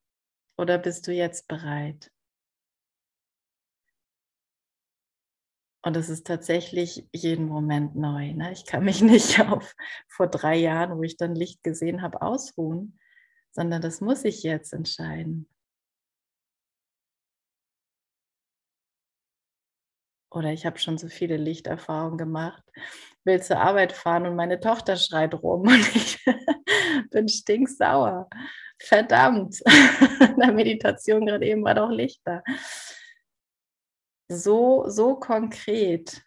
[0.57, 2.11] Oder bist du jetzt bereit?
[5.87, 8.33] Und es ist tatsächlich jeden Moment neu.
[8.33, 8.51] Ne?
[8.51, 9.73] Ich kann mich nicht auf
[10.09, 12.99] vor drei Jahren, wo ich dann Licht gesehen habe, ausruhen,
[13.51, 15.47] sondern das muss ich jetzt entscheiden.
[20.29, 22.63] Oder ich habe schon so viele Lichterfahrungen gemacht,
[23.23, 26.19] will zur Arbeit fahren und meine Tochter schreit rum und ich
[27.11, 28.27] bin stinksauer.
[28.77, 29.61] Verdammt,
[30.19, 32.43] in der Meditation gerade eben war doch Lichter.
[34.29, 36.23] So, so konkret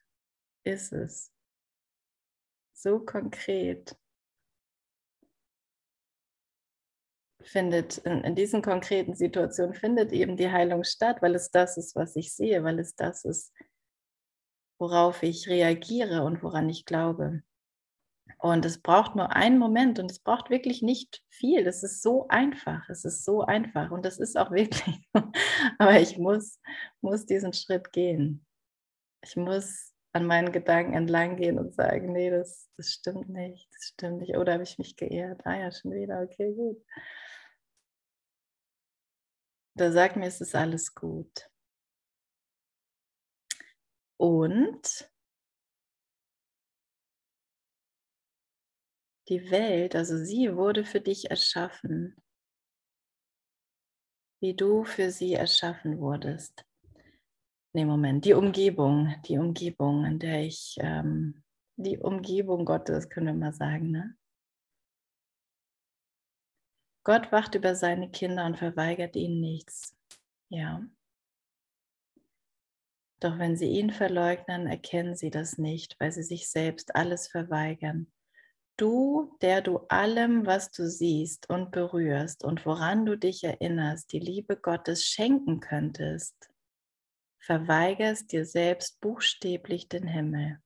[0.64, 1.32] ist es.
[2.72, 3.96] So konkret.
[7.42, 11.96] findet in, in, diesen konkreten Situationen findet eben die Heilung statt, weil es das ist,
[11.96, 13.52] was ich sehe, weil es das ist,
[14.78, 17.42] worauf ich reagiere und woran ich glaube.
[18.38, 21.66] Und es braucht nur einen Moment und es braucht wirklich nicht viel.
[21.66, 22.88] Es ist so einfach.
[22.88, 25.08] Es ist so einfach und das ist auch wirklich.
[25.78, 26.60] Aber ich muss,
[27.00, 28.46] muss diesen Schritt gehen.
[29.22, 33.88] Ich muss an meinen Gedanken entlang gehen und sagen, nee, das, das stimmt nicht, das
[33.88, 34.36] stimmt nicht.
[34.36, 35.40] Oder habe ich mich geehrt?
[35.44, 36.82] Ah ja, schon wieder, okay, gut.
[39.76, 41.48] Da sagt mir, es ist alles gut.
[44.16, 45.09] Und
[49.30, 52.16] die Welt, also sie wurde für dich erschaffen,
[54.42, 56.66] wie du für sie erschaffen wurdest.
[57.72, 61.44] Nee, Moment, die Umgebung, die Umgebung, in der ich, ähm,
[61.76, 64.16] die Umgebung Gottes, können wir mal sagen, ne?
[67.04, 69.96] Gott wacht über seine Kinder und verweigert ihnen nichts.
[70.48, 70.84] Ja.
[73.20, 78.12] Doch wenn sie ihn verleugnen, erkennen sie das nicht, weil sie sich selbst alles verweigern.
[78.76, 84.18] Du, der du allem, was du siehst und berührst und woran du dich erinnerst, die
[84.18, 86.50] Liebe Gottes schenken könntest,
[87.40, 90.60] verweigerst dir selbst buchstäblich den Himmel.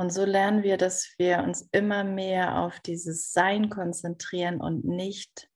[0.00, 5.50] Und so lernen wir, dass wir uns immer mehr auf dieses Sein konzentrieren und nicht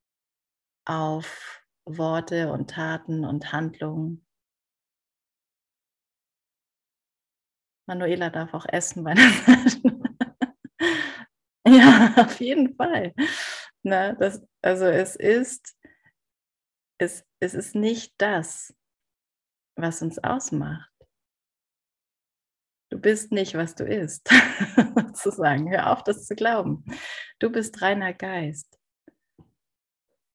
[0.84, 4.26] auf Worte und Taten und Handlungen.
[7.86, 9.14] Manuela darf auch essen bei
[11.66, 13.14] Ja, auf jeden Fall.
[13.82, 15.76] Ne, das, also es ist,
[16.98, 18.74] es, es ist nicht das,
[19.76, 20.90] was uns ausmacht.
[22.90, 24.28] Du bist nicht, was du isst,
[25.14, 25.70] sozusagen.
[25.70, 26.84] Hör auf, das zu glauben.
[27.38, 28.78] Du bist reiner Geist.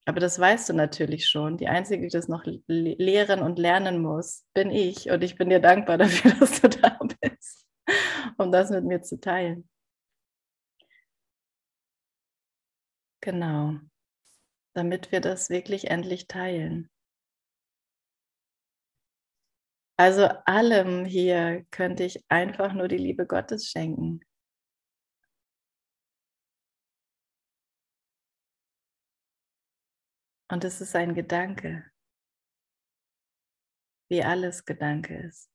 [0.10, 1.58] Aber das weißt du natürlich schon.
[1.58, 5.12] Die Einzige, die das noch lehren und lernen muss, bin ich.
[5.12, 7.68] Und ich bin dir dankbar dafür, dass du da bist,
[8.40, 9.70] um das mit mir zu teilen.
[13.22, 13.76] Genau.
[14.74, 16.90] Damit wir das wirklich endlich teilen.
[19.96, 24.22] Also allem hier könnte ich einfach nur die Liebe Gottes schenken.
[30.52, 31.86] Und es ist ein Gedanke,
[34.10, 35.52] wie alles Gedanke ist.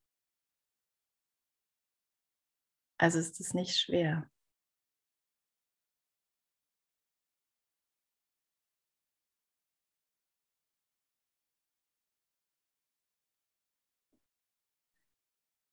[2.97, 4.31] Also ist es nicht schwer.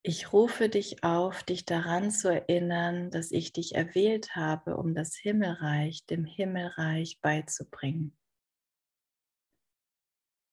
[0.03, 5.15] Ich rufe dich auf, dich daran zu erinnern, dass ich dich erwählt habe, um das
[5.15, 8.17] Himmelreich dem Himmelreich beizubringen.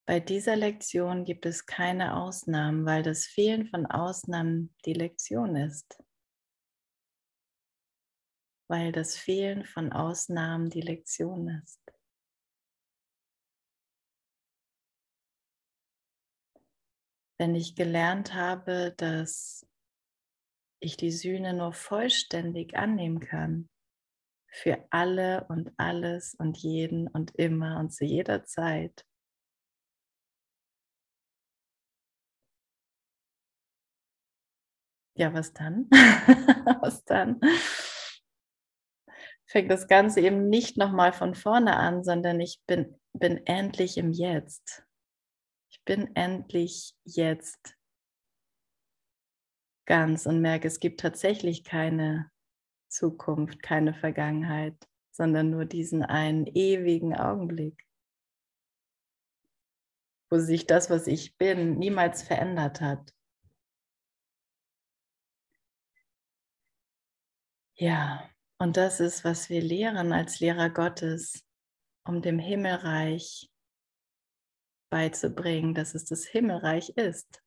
[0.08, 6.02] Bei dieser Lektion gibt es keine Ausnahmen, weil das Fehlen von Ausnahmen die Lektion ist.
[8.70, 11.82] Weil das Fehlen von Ausnahmen die Lektion ist.
[17.38, 19.68] Wenn ich gelernt habe, dass
[20.80, 23.68] ich die Sühne nur vollständig annehmen kann,
[24.50, 29.04] für alle und alles und jeden und immer und zu jeder Zeit,
[35.18, 35.88] Ja, was dann?
[36.80, 37.40] was dann?
[39.46, 44.12] Fängt das Ganze eben nicht nochmal von vorne an, sondern ich bin, bin endlich im
[44.12, 44.86] Jetzt.
[45.70, 47.76] Ich bin endlich jetzt
[49.86, 52.30] ganz und merke, es gibt tatsächlich keine
[52.88, 54.76] Zukunft, keine Vergangenheit,
[55.10, 57.84] sondern nur diesen einen ewigen Augenblick,
[60.30, 63.17] wo sich das, was ich bin, niemals verändert hat.
[67.80, 68.28] Ja,
[68.60, 71.44] und das ist, was wir lehren als Lehrer Gottes,
[72.04, 73.48] um dem Himmelreich
[74.90, 77.40] beizubringen, dass es das Himmelreich ist.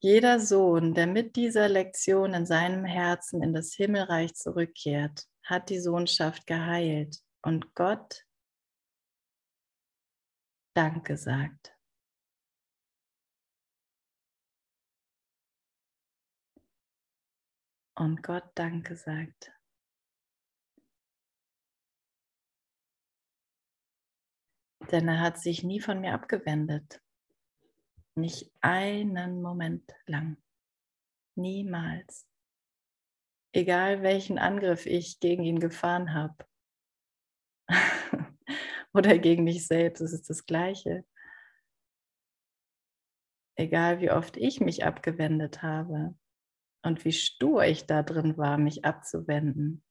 [0.00, 5.80] Jeder Sohn, der mit dieser Lektion in seinem Herzen in das Himmelreich zurückkehrt, hat die
[5.80, 8.26] Sohnschaft geheilt und Gott
[10.76, 11.77] Danke sagt.
[17.98, 19.52] Und Gott Danke sagt.
[24.92, 27.02] Denn er hat sich nie von mir abgewendet.
[28.14, 30.36] Nicht einen Moment lang.
[31.34, 32.28] Niemals.
[33.52, 36.46] Egal welchen Angriff ich gegen ihn gefahren habe.
[38.94, 41.04] Oder gegen mich selbst, es ist das Gleiche.
[43.56, 46.16] Egal wie oft ich mich abgewendet habe
[46.88, 49.84] und wie stur ich da drin war, mich abzuwenden.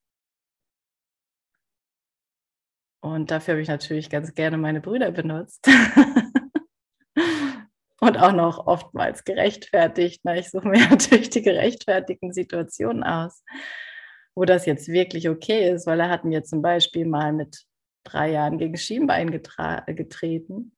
[2.99, 5.67] Und dafür habe ich natürlich ganz gerne meine Brüder benutzt.
[8.01, 10.21] und auch noch oftmals gerechtfertigt.
[10.23, 13.43] Na, ich suche mir natürlich die gerechtfertigten Situationen aus,
[14.35, 17.65] wo das jetzt wirklich okay ist, weil er hat mir zum Beispiel mal mit
[18.03, 20.75] drei Jahren gegen Schienbein getreten.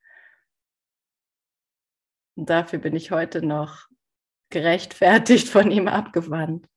[2.36, 3.90] Und dafür bin ich heute noch
[4.50, 6.68] gerechtfertigt von ihm abgewandt.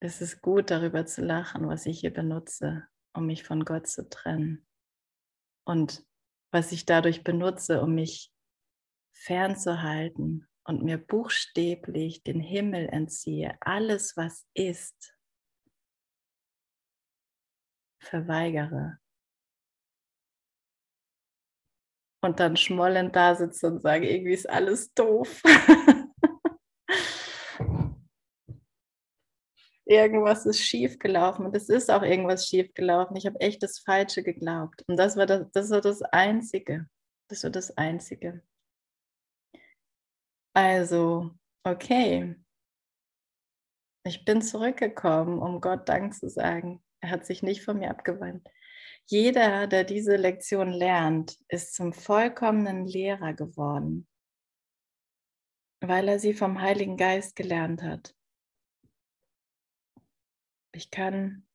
[0.00, 4.08] Es ist gut, darüber zu lachen, was ich hier benutze, um mich von Gott zu
[4.08, 4.66] trennen.
[5.64, 6.06] Und
[6.52, 8.32] was ich dadurch benutze, um mich
[9.12, 15.14] fernzuhalten und mir buchstäblich den Himmel entziehe, alles, was ist,
[18.00, 18.98] verweigere.
[22.20, 25.42] Und dann schmollend da sitze und sage, irgendwie ist alles doof.
[29.88, 33.16] irgendwas ist schief gelaufen und es ist auch irgendwas schief gelaufen.
[33.16, 34.84] Ich habe echt das Falsche geglaubt.
[34.86, 36.86] Und das war das, das war das Einzige.
[37.28, 38.42] Das war das Einzige.
[40.54, 41.30] Also,
[41.64, 42.36] okay.
[44.04, 46.82] Ich bin zurückgekommen, um Gott Dank zu sagen.
[47.00, 48.46] Er hat sich nicht von mir abgewandt.
[49.10, 54.06] Jeder, der diese Lektion lernt, ist zum vollkommenen Lehrer geworden,
[55.80, 58.14] weil er sie vom Heiligen Geist gelernt hat.
[60.72, 61.46] Ich kann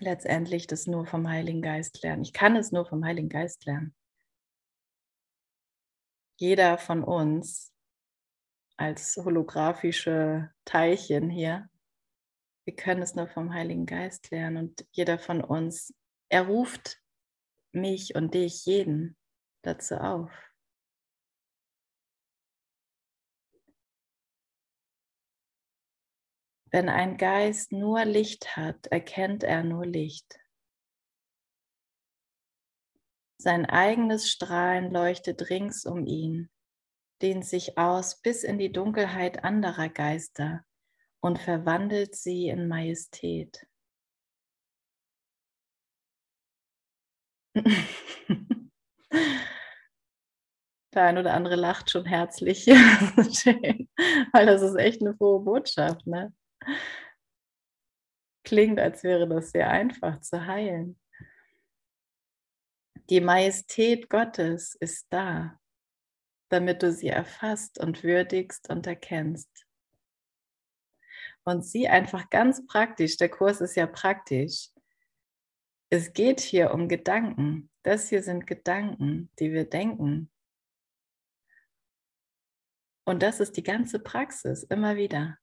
[0.00, 2.22] letztendlich das nur vom Heiligen Geist lernen.
[2.22, 3.94] Ich kann es nur vom Heiligen Geist lernen.
[6.36, 7.72] Jeder von uns
[8.76, 11.70] als holographische Teilchen hier,
[12.64, 15.94] wir können es nur vom Heiligen Geist lernen und jeder von uns,
[16.32, 16.98] er ruft
[17.72, 19.18] mich und dich, jeden
[19.60, 20.32] dazu auf.
[26.70, 30.40] Wenn ein Geist nur Licht hat, erkennt er nur Licht.
[33.36, 36.50] Sein eigenes Strahlen leuchtet rings um ihn,
[37.20, 40.64] dehnt sich aus bis in die Dunkelheit anderer Geister
[41.20, 43.66] und verwandelt sie in Majestät.
[50.94, 52.66] Der ein oder andere lacht schon herzlich,
[54.32, 56.06] weil das ist echt eine frohe Botschaft.
[56.06, 56.34] Ne?
[58.44, 61.00] Klingt, als wäre das sehr einfach zu heilen.
[63.08, 65.58] Die Majestät Gottes ist da,
[66.50, 69.66] damit du sie erfasst und würdigst und erkennst.
[71.44, 74.68] Und sie einfach ganz praktisch, der Kurs ist ja praktisch.
[75.92, 77.68] Es geht hier um Gedanken.
[77.82, 80.30] Das hier sind Gedanken, die wir denken.
[83.04, 85.36] Und das ist die ganze Praxis, immer wieder.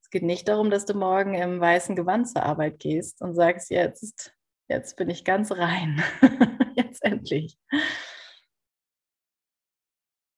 [0.00, 3.68] Es geht nicht darum, dass du morgen im weißen Gewand zur Arbeit gehst und sagst,
[3.68, 4.34] jetzt,
[4.66, 6.02] jetzt bin ich ganz rein.
[6.74, 7.58] jetzt endlich.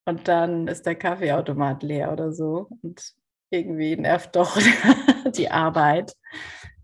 [0.05, 2.71] Und dann ist der Kaffeeautomat leer oder so.
[2.83, 3.15] Und
[3.51, 4.59] irgendwie nervt doch
[5.37, 6.17] die Arbeit.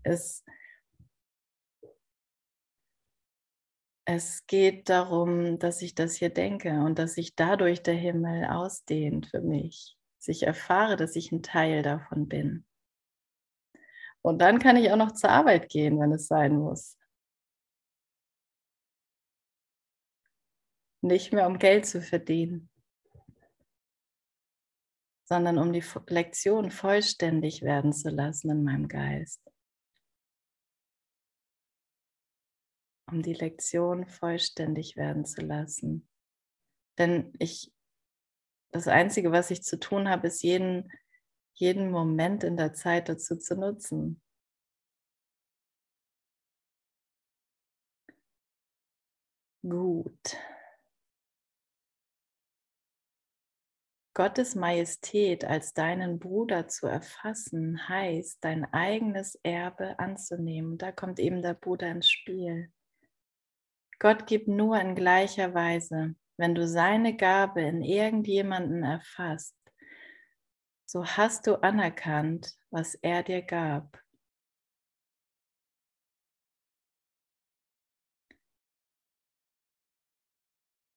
[0.03, 0.45] Es,
[4.09, 9.27] es geht darum, dass ich das hier denke und dass sich dadurch der Himmel ausdehnt
[9.27, 9.97] für mich.
[10.19, 12.65] Dass ich erfahre, dass ich ein Teil davon bin.
[14.21, 16.97] Und dann kann ich auch noch zur Arbeit gehen, wenn es sein muss.
[21.01, 22.69] Nicht mehr um Geld zu verdienen,
[25.25, 29.41] sondern um die Lektion vollständig werden zu lassen in meinem Geist.
[33.09, 36.07] Um die Lektion vollständig werden zu lassen.
[36.97, 37.71] Denn ich,
[38.71, 40.91] das Einzige, was ich zu tun habe, ist jeden
[41.59, 44.21] jeden Moment in der Zeit dazu zu nutzen.
[49.63, 50.37] Gut.
[54.13, 60.77] Gottes Majestät als deinen Bruder zu erfassen, heißt, dein eigenes Erbe anzunehmen.
[60.77, 62.71] Da kommt eben der Bruder ins Spiel.
[63.99, 66.15] Gott gibt nur in gleicher Weise.
[66.37, 69.55] Wenn du seine Gabe in irgendjemanden erfasst,
[70.85, 73.99] so hast du anerkannt, was er dir gab.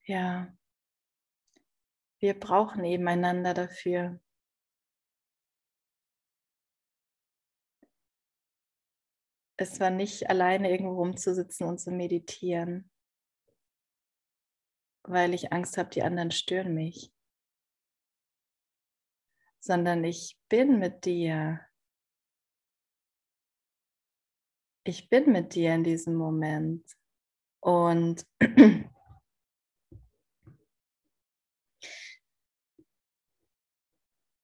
[0.05, 0.53] Ja,
[2.19, 4.21] wir brauchen eben einander dafür.
[9.57, 12.90] Es war nicht alleine irgendwo rumzusitzen und zu meditieren,
[15.11, 17.13] weil ich Angst habe, die anderen stören mich,
[19.61, 21.61] sondern ich bin mit dir.
[24.85, 26.85] Ich bin mit dir in diesem Moment
[27.61, 28.27] und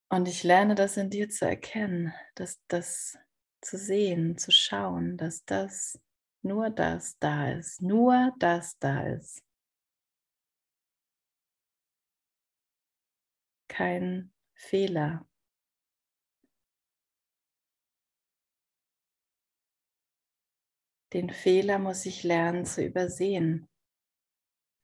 [0.08, 3.18] Und ich lerne das in dir zu erkennen, dass das
[3.60, 6.00] zu sehen, zu schauen, dass das
[6.42, 9.45] nur das da ist, nur das da ist.
[13.76, 15.28] Kein Fehler.
[21.12, 23.68] Den Fehler muss ich lernen zu übersehen,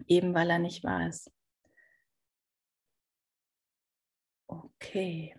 [0.07, 1.33] eben weil er nicht wahr ist.
[4.47, 5.35] Okay.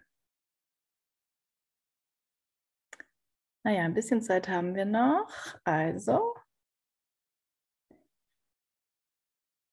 [3.63, 5.29] Naja, ein bisschen Zeit haben wir noch.
[5.63, 6.33] Also,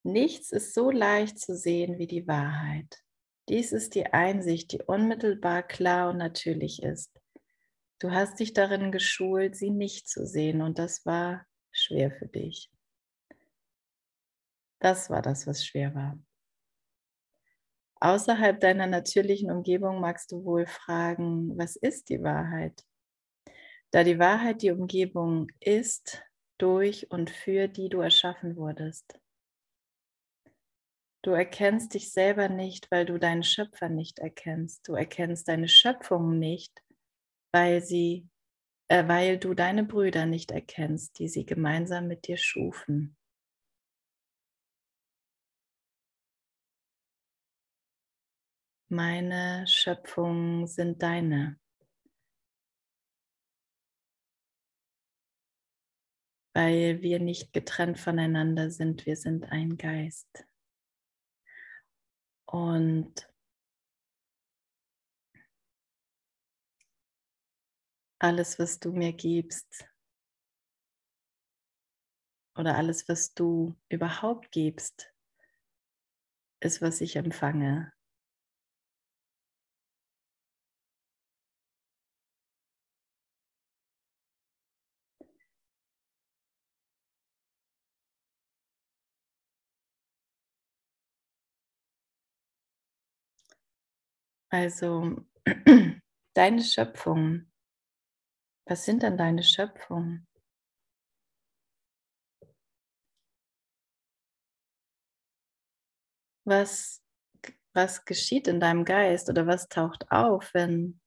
[0.03, 3.03] nichts ist so leicht zu sehen wie die Wahrheit.
[3.51, 7.21] Dies ist die Einsicht, die unmittelbar klar und natürlich ist.
[7.99, 12.71] Du hast dich darin geschult, sie nicht zu sehen und das war schwer für dich.
[14.79, 16.17] Das war das, was schwer war.
[17.97, 22.85] Außerhalb deiner natürlichen Umgebung magst du wohl fragen, was ist die Wahrheit?
[23.91, 26.23] Da die Wahrheit die Umgebung ist,
[26.57, 29.19] durch und für die du erschaffen wurdest.
[31.23, 34.89] Du erkennst dich selber nicht, weil du deinen Schöpfer nicht erkennst.
[34.89, 36.83] Du erkennst deine Schöpfung nicht,
[37.53, 38.27] weil sie,
[38.89, 43.17] äh, weil du deine Brüder nicht erkennst, die sie gemeinsam mit dir schufen.
[48.89, 51.61] Meine Schöpfungen sind deine.
[56.55, 60.50] Weil wir nicht getrennt voneinander sind, wir sind ein Geist.
[62.51, 63.31] Und
[68.19, 69.87] alles, was du mir gibst,
[72.57, 75.13] oder alles, was du überhaupt gibst,
[76.61, 77.93] ist, was ich empfange.
[94.51, 95.17] Also
[96.35, 97.47] deine Schöpfung.
[98.67, 100.27] Was sind denn deine Schöpfungen?
[106.45, 107.03] Was,
[107.75, 111.01] was geschieht in deinem Geist oder was taucht auf, wenn,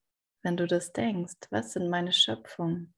[0.44, 1.36] wenn du das denkst?
[1.52, 2.94] Was sind meine Schöpfungen?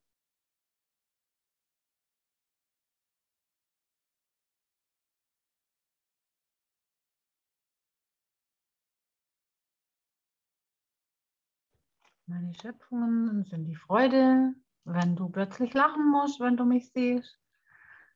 [12.28, 17.38] Meine Schöpfungen sind die Freude, wenn du plötzlich lachen musst, wenn du mich siehst,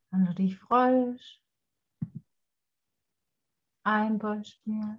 [0.09, 1.39] wenn du dich freust.
[3.83, 4.97] Ein Beispiel.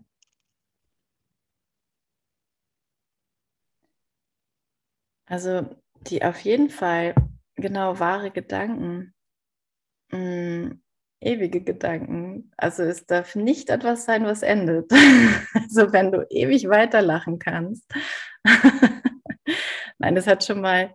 [5.26, 7.14] Also die auf jeden Fall
[7.56, 9.12] genau wahre Gedanken,
[10.12, 10.82] mh, mm,
[11.20, 12.52] ewige Gedanken.
[12.56, 14.90] Also es darf nicht etwas sein, was endet.
[15.54, 17.92] also wenn du ewig weiterlachen kannst.
[20.01, 20.94] Nein, das hat schon mal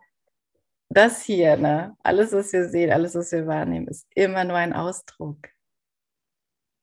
[0.89, 1.95] das hier, ne?
[2.03, 5.49] Alles, was wir sehen, alles, was wir wahrnehmen, ist immer nur ein Ausdruck.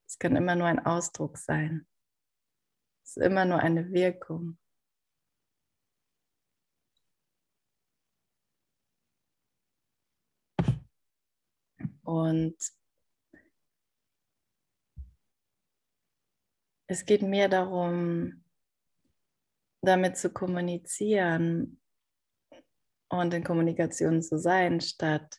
[0.07, 1.87] Es kann immer nur ein Ausdruck sein.
[3.05, 4.57] Es ist immer nur eine Wirkung.
[12.05, 12.57] Und
[16.87, 18.45] es geht mehr darum,
[19.83, 21.82] damit zu kommunizieren
[23.21, 25.39] und in Kommunikation zu sein, statt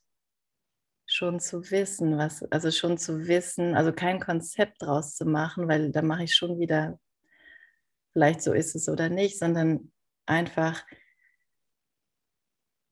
[1.05, 5.91] schon zu wissen, was, also schon zu wissen, also kein Konzept draus zu machen, weil
[5.91, 6.99] da mache ich schon wieder
[8.13, 9.91] vielleicht so ist es oder nicht, sondern
[10.26, 10.86] einfach,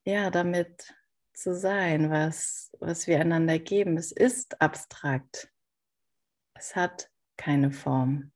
[0.04, 0.94] ja, damit
[1.34, 3.98] zu sein, was, was wir einander geben.
[3.98, 5.52] Es ist abstrakt.
[6.56, 8.32] Es hat keine Form.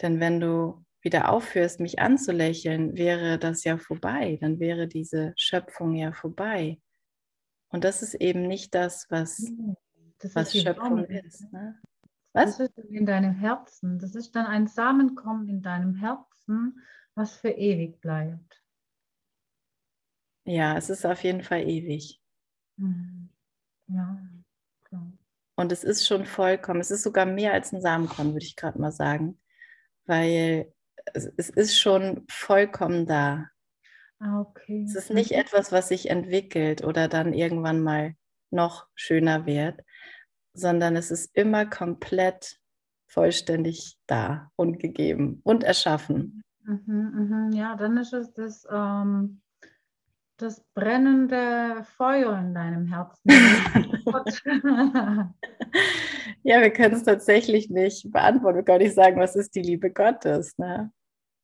[0.00, 4.38] Denn wenn du wieder aufhörst, mich anzulächeln, wäre das ja vorbei.
[4.40, 6.80] Dann wäre diese Schöpfung ja vorbei.
[7.68, 9.76] Und das ist eben nicht das, was, hm,
[10.18, 11.50] das was Schöpfung ist.
[11.52, 11.80] Ne?
[12.32, 12.58] Was?
[12.58, 14.00] Das ist in deinem Herzen.
[14.00, 16.82] Das ist dann ein Samenkommen in deinem Herzen,
[17.14, 18.64] was für ewig bleibt.
[20.44, 22.20] Ja, es ist auf jeden Fall ewig.
[22.78, 23.30] Hm.
[23.86, 24.18] Ja,
[24.84, 25.12] klar.
[25.54, 28.80] Und es ist schon vollkommen, es ist sogar mehr als ein Samenkorn, würde ich gerade
[28.80, 29.40] mal sagen,
[30.04, 30.72] weil
[31.14, 33.46] es, ist schon vollkommen da.
[34.18, 34.84] Ah, okay.
[34.86, 35.38] Es ist nicht mhm.
[35.38, 38.14] etwas, was sich entwickelt oder dann irgendwann mal
[38.50, 39.80] noch schöner wird,
[40.54, 42.58] sondern es ist immer komplett
[43.08, 46.42] vollständig da und gegeben und erschaffen.
[46.64, 47.56] Mhm, mh.
[47.56, 49.40] Ja, dann ist es das, ähm,
[50.38, 53.22] das brennende Feuer in deinem Herzen.
[56.42, 58.58] ja, wir können es tatsächlich nicht beantworten.
[58.58, 60.56] Wir können nicht sagen, was ist die Liebe Gottes.
[60.58, 60.92] Ne?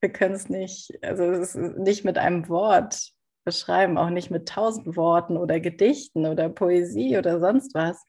[0.00, 3.12] Wir können es nicht, also es ist nicht mit einem Wort
[3.44, 8.06] beschreiben, auch nicht mit tausend Worten oder Gedichten oder Poesie oder sonst was.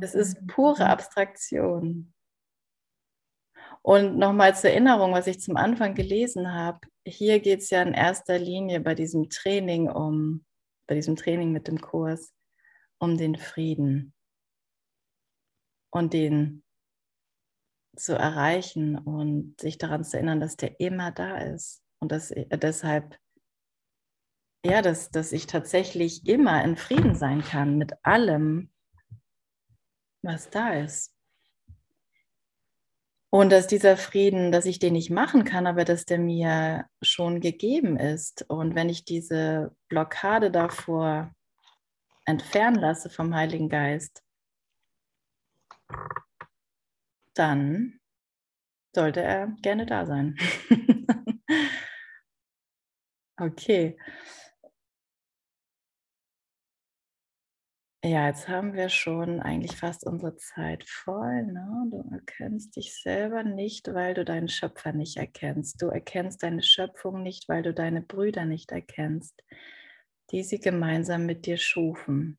[0.00, 2.12] Es ist pure Abstraktion.
[3.82, 6.80] Und nochmal zur Erinnerung, was ich zum Anfang gelesen habe.
[7.06, 10.44] Hier geht es ja in erster Linie bei diesem Training um,
[10.86, 12.32] bei diesem Training mit dem Kurs,
[13.00, 14.14] um den Frieden
[15.90, 16.62] und den
[17.96, 21.82] zu erreichen und sich daran zu erinnern, dass der immer da ist.
[21.98, 23.18] Und dass äh, deshalb,
[24.64, 28.70] ja, dass, dass ich tatsächlich immer in Frieden sein kann mit allem,
[30.22, 31.14] was da ist.
[33.32, 37.40] Und dass dieser Frieden, dass ich den nicht machen kann, aber dass der mir schon
[37.40, 38.44] gegeben ist.
[38.48, 41.32] Und wenn ich diese Blockade davor
[42.24, 44.22] entfernen lasse vom Heiligen Geist,
[47.34, 48.00] dann
[48.94, 50.36] sollte er gerne da sein.
[53.40, 53.96] okay.
[58.02, 61.42] Ja, jetzt haben wir schon eigentlich fast unsere Zeit voll.
[61.44, 61.86] Ne?
[61.90, 65.82] Du erkennst dich selber nicht, weil du deinen Schöpfer nicht erkennst.
[65.82, 69.42] Du erkennst deine Schöpfung nicht, weil du deine Brüder nicht erkennst,
[70.30, 72.38] die sie gemeinsam mit dir schufen.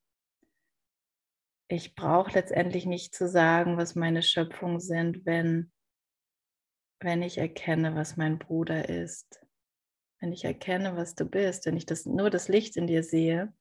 [1.68, 5.72] Ich brauche letztendlich nicht zu sagen, was meine Schöpfungen sind, wenn,
[7.00, 9.42] wenn ich erkenne, was mein Bruder ist.
[10.20, 13.54] Wenn ich erkenne, was du bist, wenn ich das, nur das Licht in dir sehe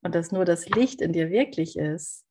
[0.00, 2.24] und dass nur das Licht in dir wirklich ist,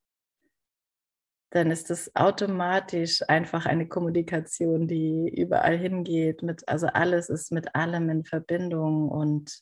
[1.51, 6.43] dann ist es automatisch einfach eine Kommunikation, die überall hingeht.
[6.43, 9.61] Mit, also alles ist mit allem in Verbindung und,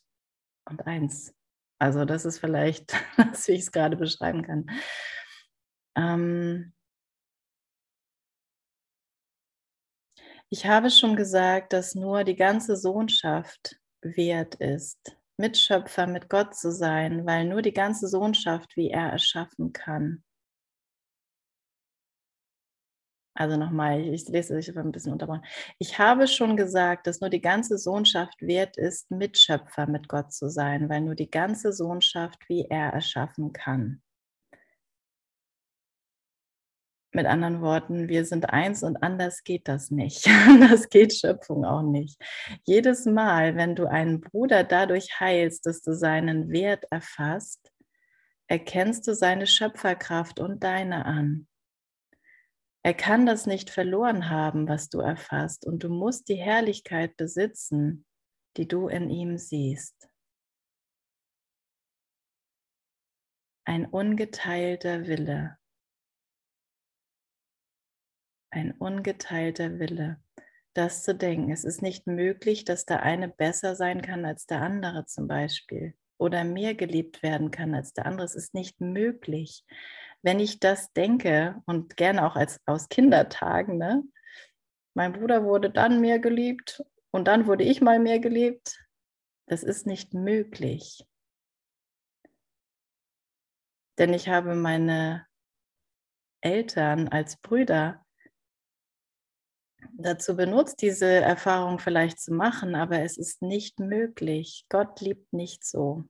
[0.64, 1.34] und eins.
[1.78, 2.92] Also das ist vielleicht,
[3.46, 4.66] wie ich es gerade beschreiben kann.
[5.96, 6.72] Ähm
[10.50, 16.70] ich habe schon gesagt, dass nur die ganze Sohnschaft wert ist, Mitschöpfer mit Gott zu
[16.70, 20.22] sein, weil nur die ganze Sohnschaft, wie er erschaffen kann.
[23.34, 25.44] Also nochmal, ich lese ich ein bisschen unterbrochen.
[25.78, 30.48] Ich habe schon gesagt, dass nur die ganze Sohnschaft wert ist, Mitschöpfer mit Gott zu
[30.48, 34.02] sein, weil nur die ganze Sohnschaft, wie er erschaffen kann.
[37.10, 40.26] Mit anderen Worten, wir sind eins und anders geht das nicht.
[40.68, 42.20] Das geht Schöpfung auch nicht.
[42.64, 47.72] Jedes Mal, wenn du einen Bruder dadurch heilst, dass du seinen Wert erfasst,
[48.48, 51.46] erkennst du seine Schöpferkraft und deine an.
[52.84, 58.04] Er kann das nicht verloren haben, was du erfasst, und du musst die Herrlichkeit besitzen,
[58.56, 60.08] die du in ihm siehst.
[63.66, 65.56] Ein ungeteilter Wille
[68.54, 70.22] ein ungeteilter Wille,
[70.74, 71.50] das zu denken.
[71.50, 75.94] Es ist nicht möglich, dass der eine besser sein kann als der andere zum Beispiel
[76.18, 78.24] oder mehr geliebt werden kann als der andere.
[78.24, 79.64] Es ist nicht möglich.
[80.24, 84.02] Wenn ich das denke und gerne auch als aus Kindertagen, ne?
[84.94, 88.82] mein Bruder wurde dann mehr geliebt und dann wurde ich mal mehr geliebt,
[89.46, 91.06] das ist nicht möglich.
[93.98, 95.26] Denn ich habe meine
[96.40, 98.02] Eltern als Brüder
[99.92, 104.64] dazu benutzt, diese Erfahrung vielleicht zu machen, aber es ist nicht möglich.
[104.70, 106.08] Gott liebt nicht so.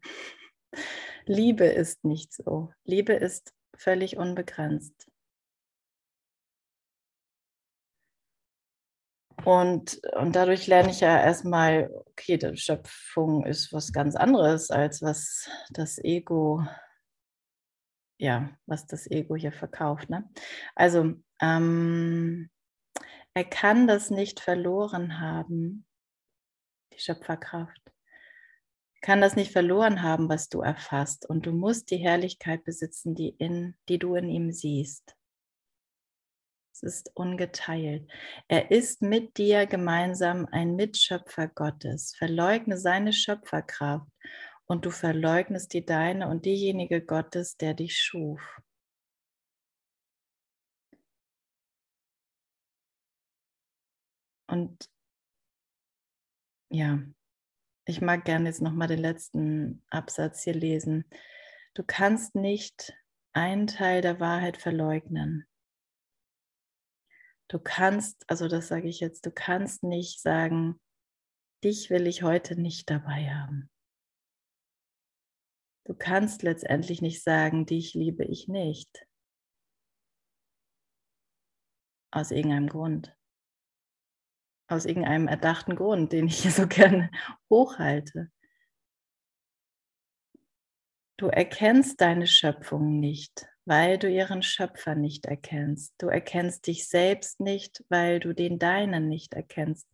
[1.27, 2.73] Liebe ist nicht so.
[2.85, 5.11] Liebe ist völlig unbegrenzt.
[9.45, 15.03] Und, und dadurch lerne ich ja erstmal, okay, die Schöpfung ist was ganz anderes, als
[15.03, 16.67] was das Ego,
[18.19, 20.09] ja, was das Ego hier verkauft.
[20.09, 20.31] Ne?
[20.75, 22.49] Also, ähm,
[23.35, 25.85] er kann das nicht verloren haben,
[26.95, 27.84] die Schöpferkraft.
[29.05, 31.29] Kann das nicht verloren haben, was du erfasst.
[31.29, 35.15] Und du musst die Herrlichkeit besitzen, die, in, die du in ihm siehst.
[36.73, 38.11] Es ist ungeteilt.
[38.49, 42.15] Er ist mit dir gemeinsam ein Mitschöpfer Gottes.
[42.17, 44.11] Verleugne seine Schöpferkraft
[44.65, 48.41] und du verleugnest die deine und diejenige Gottes, der dich schuf.
[54.47, 54.89] Und
[56.71, 57.01] ja,
[57.87, 61.05] ich mag gerne jetzt nochmal den letzten Absatz hier lesen.
[61.75, 62.95] Du kannst nicht
[63.33, 65.47] einen Teil der Wahrheit verleugnen.
[67.49, 70.81] Du kannst, also das sage ich jetzt, du kannst nicht sagen,
[71.63, 73.71] dich will ich heute nicht dabei haben.
[75.85, 79.07] Du kannst letztendlich nicht sagen, dich liebe ich nicht.
[82.11, 83.15] Aus irgendeinem Grund.
[84.67, 87.11] Aus irgendeinem erdachten Grund, den ich hier so gerne
[87.51, 88.31] hochhalte.
[91.17, 95.95] Du erkennst deine Schöpfung nicht, weil du ihren Schöpfer nicht erkennst.
[95.99, 99.89] Du erkennst dich selbst nicht, weil du den deinen nicht erkennst.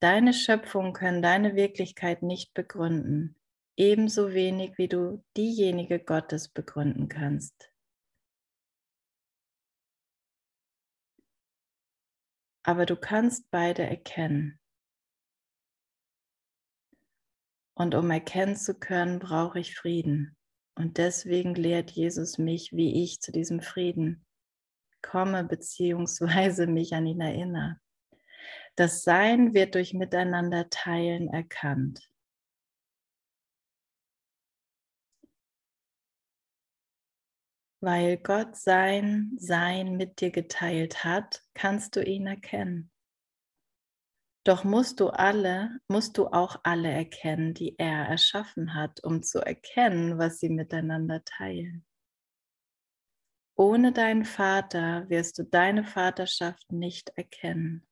[0.00, 3.36] Deine Schöpfung können deine Wirklichkeit nicht begründen,
[3.76, 7.73] ebenso wenig wie du diejenige Gottes begründen kannst.
[12.64, 14.58] Aber du kannst beide erkennen.
[17.74, 20.36] Und um erkennen zu können, brauche ich Frieden.
[20.74, 24.24] Und deswegen lehrt Jesus mich, wie ich zu diesem Frieden
[25.02, 27.78] komme, beziehungsweise mich an ihn erinnere.
[28.76, 32.08] Das Sein wird durch Miteinander teilen erkannt.
[37.84, 42.90] Weil Gott sein Sein mit dir geteilt hat, kannst du ihn erkennen.
[44.42, 49.40] Doch musst du alle, musst du auch alle erkennen, die er erschaffen hat, um zu
[49.40, 51.84] erkennen, was sie miteinander teilen.
[53.54, 57.86] Ohne deinen Vater wirst du deine Vaterschaft nicht erkennen.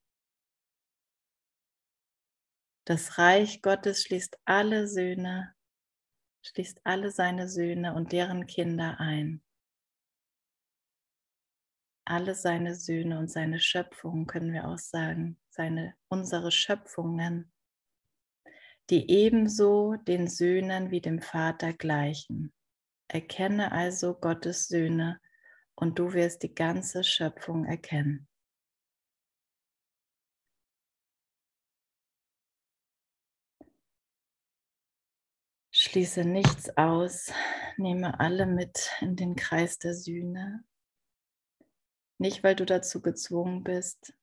[2.86, 5.55] Das Reich Gottes schließt alle Söhne,
[6.47, 9.43] schließt alle seine Söhne und deren Kinder ein
[12.12, 17.50] alle seine Söhne und seine Schöpfungen, können wir auch sagen, seine, unsere Schöpfungen,
[18.90, 22.52] die ebenso den Söhnen wie dem Vater gleichen.
[23.08, 25.20] Erkenne also Gottes Söhne
[25.74, 28.28] und du wirst die ganze Schöpfung erkennen.
[35.70, 37.32] Schließe nichts aus,
[37.78, 40.62] nehme alle mit in den Kreis der Sühne
[42.22, 44.14] nicht, weil du dazu gezwungen bist,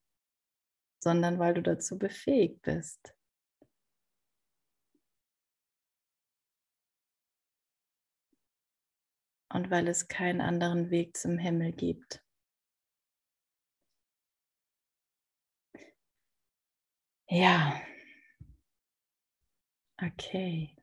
[1.03, 3.13] sondern weil du dazu befähigt bist.
[9.51, 12.23] Und weil es keinen anderen Weg zum Himmel gibt.
[17.29, 17.81] Ja.
[20.01, 20.78] Okay.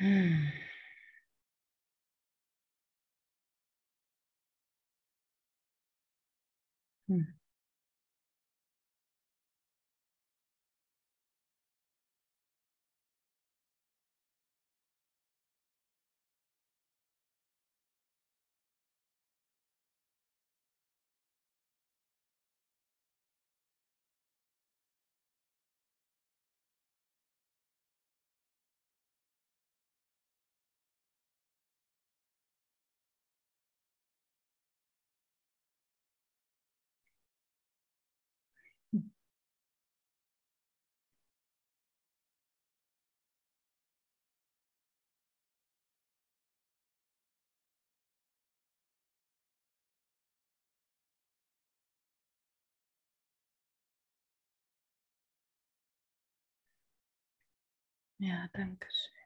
[0.00, 0.52] 嗯。
[7.08, 7.37] 嗯。
[58.18, 59.17] Ja, danke schön.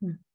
[0.00, 0.29] Hmm.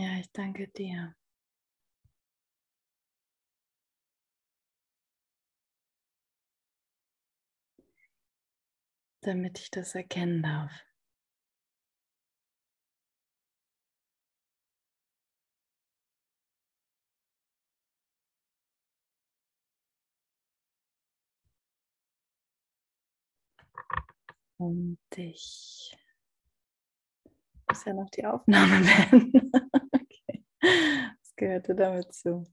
[0.00, 1.14] Ja, ich danke dir.
[9.22, 10.72] Damit ich das erkennen darf.
[24.58, 25.96] Und ich
[27.84, 29.50] ja noch die Aufnahme beenden.
[29.92, 30.44] okay.
[30.62, 32.44] Das gehörte damit zu.